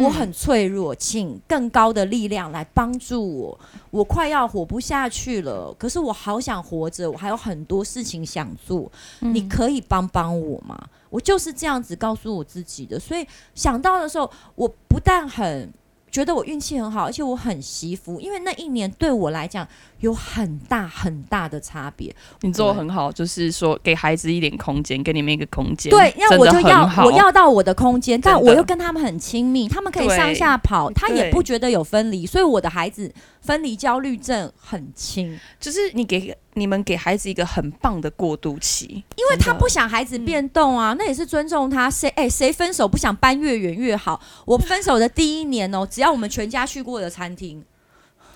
[0.00, 3.60] 我很脆弱，请更高的力量来帮助我。
[3.90, 8.90] 我快要活不下去了，可是我好想活着，我还有很多事情想做。
[9.20, 10.78] 你可以帮帮我吗？
[11.10, 12.98] 我就是这样子告诉我自己的。
[12.98, 15.72] 所以想到的时候，我不但很。
[16.10, 19.66] 觉得我运气很好，而且我很惜福，因为那一年对我来讲
[20.02, 22.14] 有很大很大的差别。
[22.42, 25.90] 你做的很好，就是说给孩子一点空间，给你们一个空间。
[25.90, 33.12] 对，那我就要我要到我的空间，但我又跟他们很亲密，他们可以上下跑，他也不觉得有分离，所以我的孩子。
[33.42, 41.90] 分离焦虑症很轻，就是你给你们给孩子一个很棒的过渡期，因为他不想孩子变动啊，那也是尊重他。
[41.90, 44.20] 谁哎谁分手不想搬越远越好？
[44.46, 47.60] 我分手的第一年哦，只要我们全家去过的餐厅，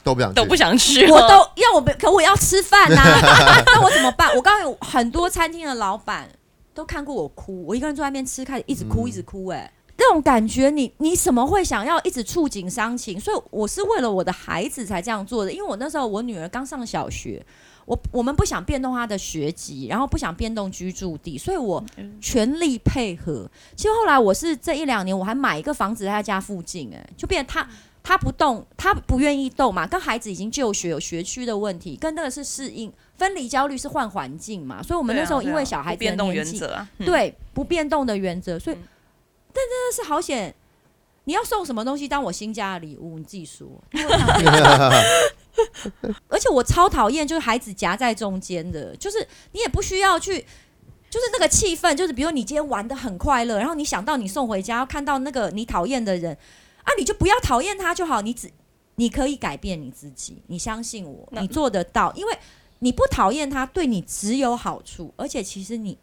[0.06, 3.02] 都不想都不想去， 我都要我可我要吃饭呐，
[3.66, 4.32] 那我怎么办？
[4.36, 6.28] 我刚刚有很多餐厅的老板
[6.72, 9.72] 都看过我哭，我一个人坐在那边吃，开始一直哭一直哭，哎。
[9.98, 13.18] 那种感觉，你你怎么会想要一直触景伤情？
[13.18, 17.44] 所以我是为了我的孩子才这样做的，因为我那时候我女儿刚上小学，
[17.86, 21.82] 我我们不想变动她的学籍，然后不想变动居住地，所以我
[22.20, 23.50] 全力配合。
[23.74, 27.66] 其实后来我是这一两年我还买一个房子在她家附近，哎，就变他
[28.06, 36.62] 他不动，他不愿意动嘛，跟孩子已经就学有学区的问题，跟那个是适应分离焦虑是换环境嘛，所以我们那时候因为小孩子的年纪，
[36.98, 38.76] 对不变动的原则，所以。
[39.52, 40.54] 但真的是好险！
[41.24, 43.18] 你要送什么东西当我新家的礼物？
[43.18, 43.66] 你自己说。
[46.28, 50.46] 而且我超讨厌，就是孩子夹在中间的，就是你也不需要去，
[51.10, 56.36] 就是那个气氛，就是比如你今天玩的很快乐，然后你想到你送回家，看到那个你讨厌的人
[56.86, 58.22] 啊，你就不要讨厌他就好。
[58.22, 58.50] 你只
[58.94, 62.38] 你可以改变你自己，你相信我，你做得到，因为
[62.78, 65.98] 你不讨厌他，对你只有好处，而且其实你。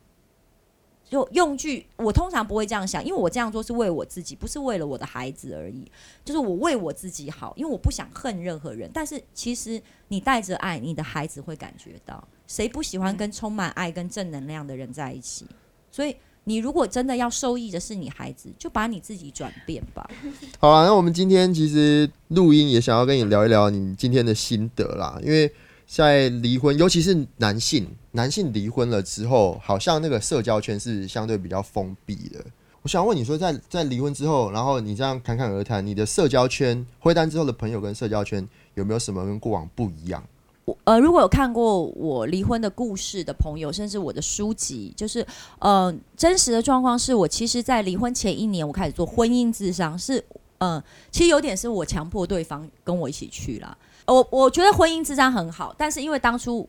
[1.06, 5.92] 就用句，我通常不会这样想，因为我这样做是为我自己，不是为了我的孩子而已。
[6.26, 8.90] 就是我为我自己好，因为我不想恨任何人。
[8.92, 12.28] 但是其实你带着爱，你的孩子会感觉到。
[12.48, 15.46] 谁不喜欢跟充满爱跟正能量的人在一起？
[15.92, 16.16] 所以
[16.46, 20.10] 你如果真的要受益的是你孩子，就把你自己转变吧。
[20.60, 25.52] 好啊，那我们今天其实录音也想要跟你聊一聊你今天的心得啦，因为。
[25.86, 32.44] 在离婚，尤其是男性，男性离婚了之后，好像那个社交圈是相对比较封闭的。
[32.82, 40.24] 我想问你说，在在离婚之后，然后你这样侃侃而谈，你的社交圈，挥单之后的朋友跟社交圈有没有什么跟过往不一样？
[40.66, 45.26] 我呃，如果有看过我离婚的故事的朋友，甚至我的书籍，就是
[45.59, 50.24] 呃，真实的状况是我其实，在离婚前一年，我开始做婚姻智商，是
[50.59, 53.78] 嗯，其实有点是我强迫对方跟我一起去了。
[54.05, 56.68] 我我觉得婚姻智商很好，但是因为当初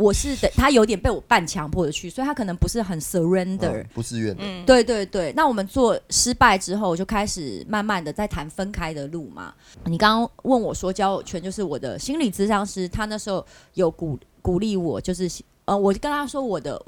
[0.00, 9.52] 我是的，他有点被我半强迫的去，所以他可能不是很 surrender，、嗯不自愿的，嗯，对对对，那我们做失败之后，就开始慢慢的在谈分开的路嘛。
[9.84, 13.44] 你刚刚问我说交友圈，就是我的心理咨商师，他那时候
[13.74, 15.30] 有鼓鼓励我，就是
[15.66, 16.80] 呃，我跟他说我的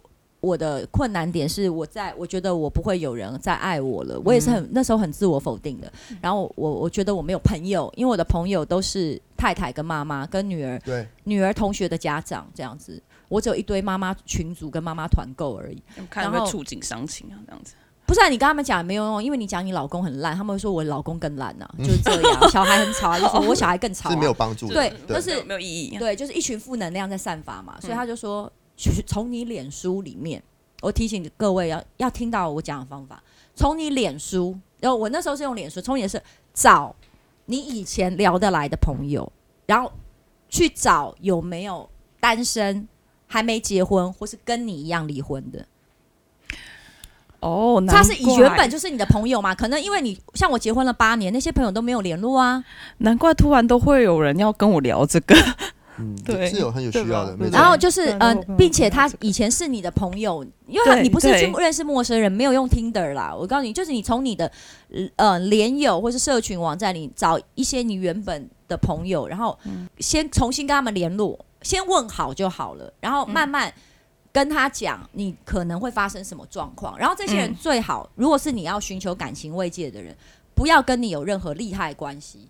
[0.43, 5.91] 我的困难点是我在我觉得我不会有人再爱我了，我也是很、那时候很自我否定的。
[6.21, 15.81] 然后我我觉得我没有朋友，因为我的朋友都是太太跟妈妈跟女儿对，女儿同学的家长这样子，我只有一堆妈妈群组跟妈妈团购而已。
[16.11, 17.75] 看有然后没有触景伤情啊，这样子。
[18.05, 22.41] 不是啊，你跟他们讲也没有用，因为你讲你老公很烂，他们会说我老公更烂呐、就是这样。
[22.51, 24.75] 小孩很吵啊，就说我小孩更吵、啊，是没有帮助的。
[24.75, 25.97] 对对就是没有意义。
[25.99, 28.53] 对，就是一群负能量在散发嘛，所以嗯他就说，去
[29.07, 30.43] 从你脸书里面，
[30.81, 33.23] 我提醒各位要要听到我讲的方法，
[33.55, 36.23] 从你脸书，然后我那时候是用脸书，从也是
[36.55, 36.95] 找
[37.47, 39.33] 你以前聊得来的朋友，
[39.67, 39.93] 然后
[40.49, 41.89] 去找有没有
[42.21, 42.89] 单身。
[43.33, 45.67] 还没结婚，或是跟你一样离婚的，
[47.41, 49.55] 哦，他是以原本就是你的朋友嘛？
[49.55, 52.63] 可能因为你像我结婚了八年，那些朋友都没有联络啊。
[52.99, 55.35] 难怪突然都会有人要跟我聊这个。
[55.99, 63.35] 嗯，对是有很有需要的，然后就是嗯、并且他以前是你的朋友，因为他你不是去对认识陌生人，没有用 Tinder 啦。
[63.35, 64.51] 我告诉你，就是你从你的
[65.17, 73.73] 呃连友或是社群网站里找一些你原本的朋友，然后嗯先重新跟他们联络，先问好就好了，然后慢慢。
[74.35, 80.17] 跟他讲你可能会发生什么状况，然后这些人嗯最好，如果是你要寻求感情慰藉的人，
[80.55, 82.49] 不要跟你有任何利害关系。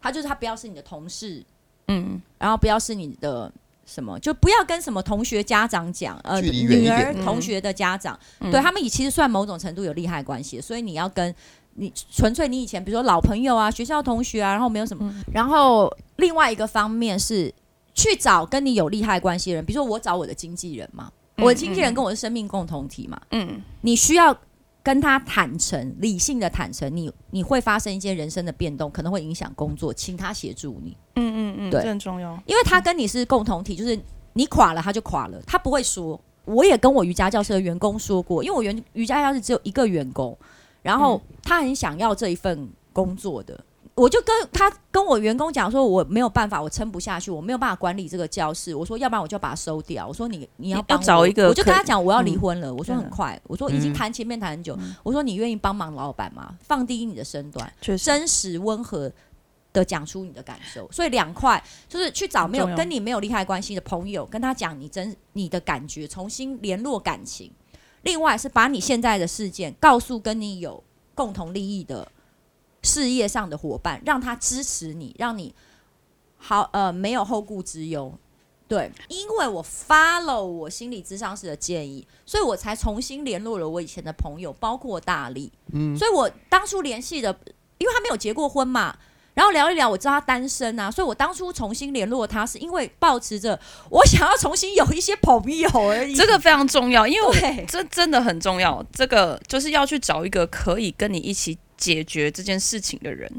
[0.00, 1.44] 他就是他不要是你的同事，
[1.88, 3.50] 嗯，然后不要是你的
[3.86, 8.50] 什么，就不要跟什么同学家长讲，呃，距离远一女点儿同学的家长，嗯。
[8.50, 11.34] 对他们也其实算某种程度有利害关系，所以你要跟
[11.74, 15.24] 你纯粹你以前比如说老朋友啊、学校同学啊，然后没有什么，嗯。
[15.32, 17.52] 然后另外一个方面是
[17.94, 24.36] 去找跟你有利害关系的人，比如说我找我的经纪人嘛，我的经纪人跟我是生命共同体嘛，嗯，你需要。
[24.84, 30.96] 跟他坦诚，理性的坦诚，你你会发生一些人生的变动，可能会影响工作，请他协助你。
[31.16, 32.38] 嗯嗯嗯，对这很重要。
[32.44, 33.98] 因为他跟你是共同体，就是
[34.34, 36.20] 你垮了他就垮了，他不会说。
[36.44, 40.36] 我也跟我瑜伽教室的员工说过，因为我原瑜伽教室只有一个员工，
[40.82, 43.58] 然后他很想要这一份工作的，
[43.94, 48.74] 我就跟他跟我员工讲说，我没有办法，我撑不下去，我没有办法管理这个教室。
[48.74, 50.06] 我说，要不然我就把它收掉。
[50.06, 52.74] 我说你你要要帮我找一个我就跟他讲我要离婚了。
[52.74, 56.56] 我说嗯很快，我说已经嗯谈前面谈很久，我说你愿意帮忙老板吗？
[56.60, 57.72] 放低你的身段。
[57.96, 59.12] 真实温和
[59.72, 67.50] 的讲出你的感受，所以两块就是去找没有跟你没有利害关系的朋友，跟他讲你真你的感觉，重新联络感情。
[68.02, 70.82] 另外是把你现在的事件告诉跟你有
[71.14, 72.06] 共同利益的
[72.84, 75.52] 事业上的伙伴，让他支持你，让你
[76.36, 78.16] 好呃没有后顾之忧。
[78.66, 85.52] 对，因为我 follow 我心理咨商师的建议，所以我才重新联络了我以前的朋友，包括大力。
[85.72, 87.28] 嗯，所以我当初联系的，
[87.76, 88.96] 因为他没有结过婚嘛，
[89.34, 93.60] 然后聊一聊，我知道他单身啊，所以我当初重新联络他，是因为保持着
[93.90, 96.14] 我想要重新有一些朋友而已。
[96.14, 98.84] 这个非常重要，因为这真的很重要。
[98.90, 103.30] 这个就是要去找一个可以跟你一起解决这件事情的人。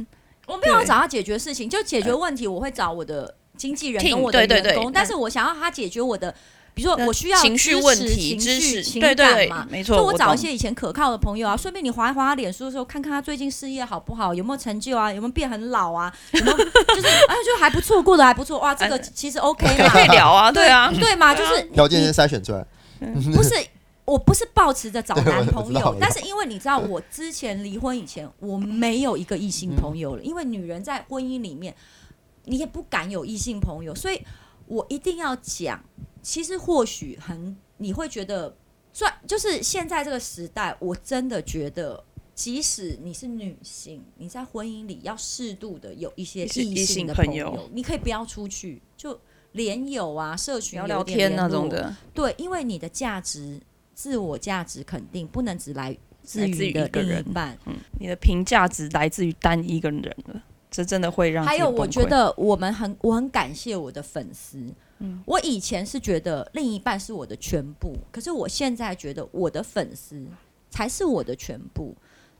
[0.45, 6.31] 我没有要找他解决事情，就解决问题，我会找我的经纪人跟我的对对对员工，但是我想要他解决我的，
[6.75, 9.67] 比如说我需要情绪问题、情知识，绪情对对对感嘛，。
[9.71, 9.97] 没错。
[9.97, 16.63] 所以我找一些以前可靠的朋友啊，顺便你划一划他脸书的时候，看看他最近事业好不好，有没有成就啊，有没有变很老啊，有没有就
[17.01, 22.63] 是 哎就还不错，过得还不错，哇，这个其实 OK 嘛，可以聊啊，对啊，对嘛，就是条件先筛选出来，
[23.33, 23.51] 不是，
[24.05, 31.75] 我不是抱持着找男朋友，但是因为你知道，我之前离婚以前，我没有一个异性朋友了，因为女人在婚姻里面，
[32.45, 34.21] 你也不敢有异性朋友，所以
[34.67, 35.83] 我一定要讲。
[36.21, 38.55] 其实或许很，你会觉得，
[38.93, 42.03] 算就是现在这个时代，我真的觉得。
[42.35, 49.17] 即使你是女性，你在婚姻里要适度的有一些异异性性的朋朋友你可以不要出去，就
[49.53, 53.57] 连友啊、社群有聊聊天那种的，对，因为你的价值、
[53.95, 57.57] 自我价值肯定不能只来自于一一个人半。
[57.99, 64.59] 你的评价只来自于单一个人了，这真的会让还有，我觉得我们很，我很感谢我的粉丝。
[64.99, 70.25] 嗯我以前是觉得另一半是我的全部，可是我现在觉得我的粉丝
[70.69, 71.95] 才是我的全部。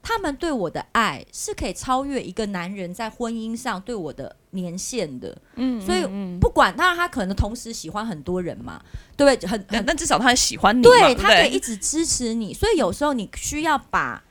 [0.07, 5.35] 他们对我的爱是可以超越一个男人在婚姻上对我的年限的。
[5.55, 6.05] 嗯，所以
[6.39, 8.79] 不管，当然他可能同时喜欢很多人嘛，
[9.17, 9.49] 对不对？
[9.49, 14.23] 很很但但至少他很喜欢你，对他可以一直支持你，所以有时候你需要把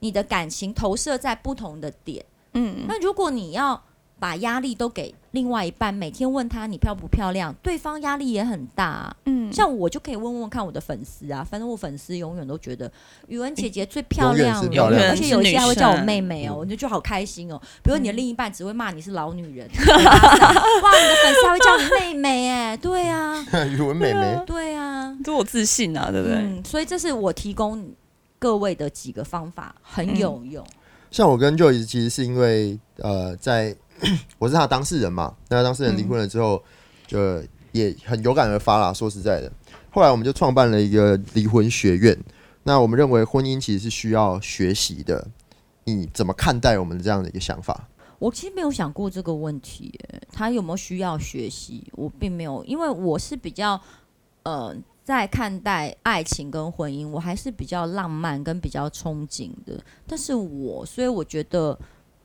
[0.00, 2.26] 你的感情投射在不同的点。
[2.54, 3.80] 嗯，那如果你要
[4.22, 8.84] 把压力都给另外一半，每天问他你漂不漂亮，对方压力也很大。
[8.84, 12.88] 啊、嗯，像我就可以问问看我的粉丝啊，反正我粉丝永远都觉得
[13.26, 16.58] 宇文姐姐最漂亮了，漂亮而且有一些还会叫我妹妹哦，嗯。
[16.58, 17.60] 我就觉得好开心哦。
[17.82, 26.36] 比如你的另一半只会骂你是老女人， 哇，你的粉丝还会叫你妹妹哎，对啊， 语文妹妹，对啊，多有自信啊，对不对？
[26.36, 27.90] 嗯，所以这是我提供
[28.38, 30.64] 各位的几个方法，很有用。
[31.10, 33.76] 像我跟 Joyce 其实是因为呃，在
[34.38, 36.62] 我是他的当事人嘛，那他当事人离婚了之后，
[37.06, 37.42] 就
[37.72, 38.92] 也很有感而发啦。
[38.92, 39.50] 说实在的，
[39.90, 42.18] 后来我们就创办了一个离婚学院。
[42.64, 45.26] 那我们认为婚姻其实是需要学习的。
[45.84, 47.88] 你怎么看待我们这样的一个想法？
[48.20, 51.82] 我其实没有想过这个问题耶，他有没有需要学习？
[51.92, 53.80] 我并没有，因为我是比较
[54.44, 54.72] 呃，
[55.02, 59.82] 在看待爱情跟婚姻，我还是比较浪漫跟比较憧憬的。
[60.06, 61.76] 但是我，所以我觉得，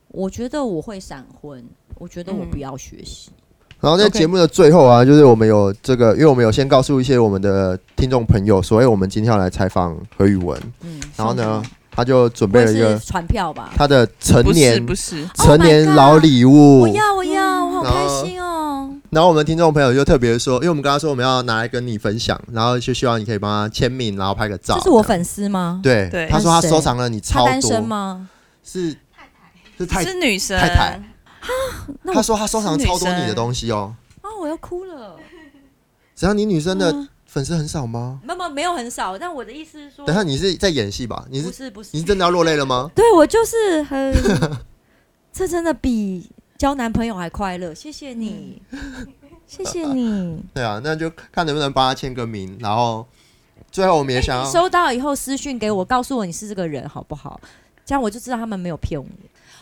[0.08, 1.64] 我觉得我会闪婚，
[1.96, 3.30] 我觉得我不要学习。
[3.80, 13.70] 然后在节目的最后啊，就是我们有这个，因为我们有先告诉一些我们的听众朋友，所以我们今天要来采访何宇文，嗯，然后呢，他就准备了一个传票吧？
[13.76, 16.80] 他的成不是年不是，成年 Oh 老礼物。
[16.80, 18.90] 我要，我要，我好开心哦！
[19.10, 24.74] 然后我们听众朋友就特别说，因为我们刚刚说我们要拿来跟你分享，然后就希望你可以帮他签名，然后拍个照。
[24.78, 25.78] 这是我粉丝吗？
[25.84, 28.28] 对，对他说他收藏了你他超单身多，吗？
[28.64, 28.96] 是
[29.78, 31.04] 是太是女生太太啊
[32.12, 33.94] 他说他收藏超多你的东西哦。
[34.20, 35.16] 啊，我要哭了。
[36.14, 38.20] 只要你女生的嗯粉丝很少吗？
[38.24, 41.24] 没有没有很少，但我的意思是说，等下你是在演戏吧？
[41.30, 42.90] 你是不是不是你是真的要落泪了吗？
[42.96, 44.12] 对我就是很，
[45.32, 47.72] 这真的比交男朋友还快乐。
[47.72, 48.60] 谢谢你，
[49.46, 50.42] 谢谢你。
[50.52, 53.06] 对啊，那就看能不能帮他签个名，然后
[53.70, 57.40] 最后我们也想要，你收到以后私讯给我，告诉我你是这个人好不好？
[57.86, 59.06] 这样我就知道他们没有骗我。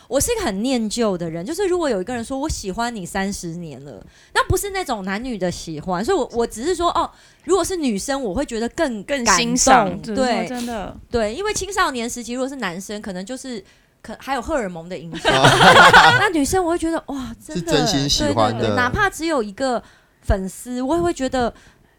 [0.07, 4.03] 我是一个很念旧的人，就是如果有一个人说我喜欢你三十年了，
[4.33, 7.09] 那不是那种男女的喜欢，所以我我只是说哦，
[7.43, 10.15] 如果是女生，我会觉得更更感欣赏，动。
[10.15, 10.47] 对。
[10.47, 13.63] 真的，对，因为青少年时期如果是男生，可能就是
[14.01, 15.31] 可还有荷尔蒙的影响，
[16.19, 18.59] 那女生我会觉得哇，真的是真心喜欢的。
[18.59, 19.81] 对对对哪怕只有一个
[20.21, 21.53] 粉丝，我也会觉得。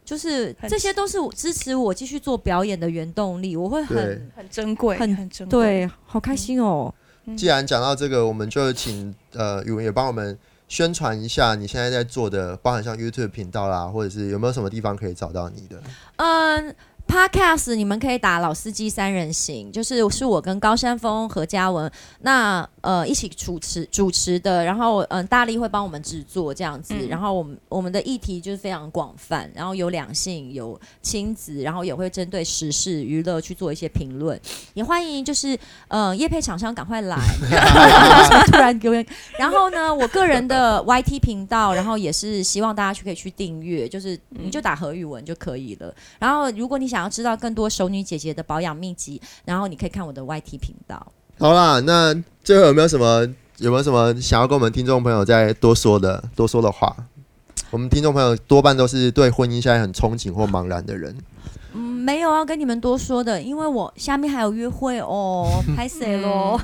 [0.04, 5.60] 就是这些都是我支持我继续做表演的原动力，我会很很珍贵，很很珍贵。
[5.60, 6.94] 对，好开心哦。
[7.36, 15.80] 既然讲到这个，我们就请呃宇文也帮我们宣传一下你现在在做的，包含像 YouTube 频道啦，或者是有没有什么地方可以找到你的？
[16.16, 16.74] 嗯
[17.06, 34.40] ，Podcast 你们可以打老司机三人行，就是是我跟高山峰、何嘉文那呃一起主持主持的，然后嗯大力会帮我们制作这样子，嗯然后我们我们的议题就是非常广泛，然后有两性有亲子，然后也会针对时事娱乐去做一些评论，
[34.74, 35.58] 也欢迎就是
[35.88, 37.16] 呃业配厂商赶快来，
[38.46, 39.04] 突然给我，
[39.38, 45.94] 然后呢我个人的 YT 频道，然后也是希望大家去可以去订阅，就是你就打何宇文就可以了。
[46.18, 51.06] 然后，如果你想要知道更多熟女姐姐的保养秘籍，然后你可以看我的 YT 频道。
[51.38, 53.26] 好啦，那最后有没有什么
[53.58, 56.96] 有没有什么想要跟我们听众朋友再多说的多说的话？
[57.70, 61.16] 我们听众朋友多半都是对婚姻现在很憧憬或茫然的人。
[61.74, 66.58] 嗯，没有要跟你们多说的，因为我下面还有约会哦，拍谁喽？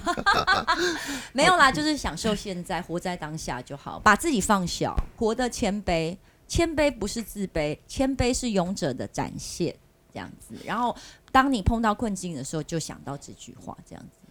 [1.33, 6.17] 没有啦，就是享受现在，活在当下就好，把自己放小，活得谦卑。
[6.49, 9.75] 谦卑不是自卑，谦卑是勇者的展现，
[10.13, 10.55] 这样子。
[10.65, 10.95] 然后，
[11.31, 14.24] 当你碰到困境的时候，就想到这句话，这样子。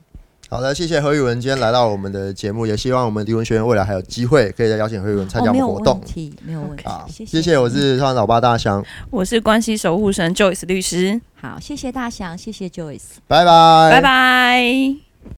[0.54, 6.08] 好的，谢谢何宇文今天来到我们的节目，也希望我们迪文学院未来还有机会可以再邀请何宇文参加哦，没有我们活动问。
[6.08, 7.08] 题，没有问题好，。
[7.10, 13.02] 谢谢谢，我是创老爸大祥，我是关系守护神 Joyce 律师，好，谢谢大祥，谢谢 Joyce。
[13.28, 15.13] 拜拜，拜拜。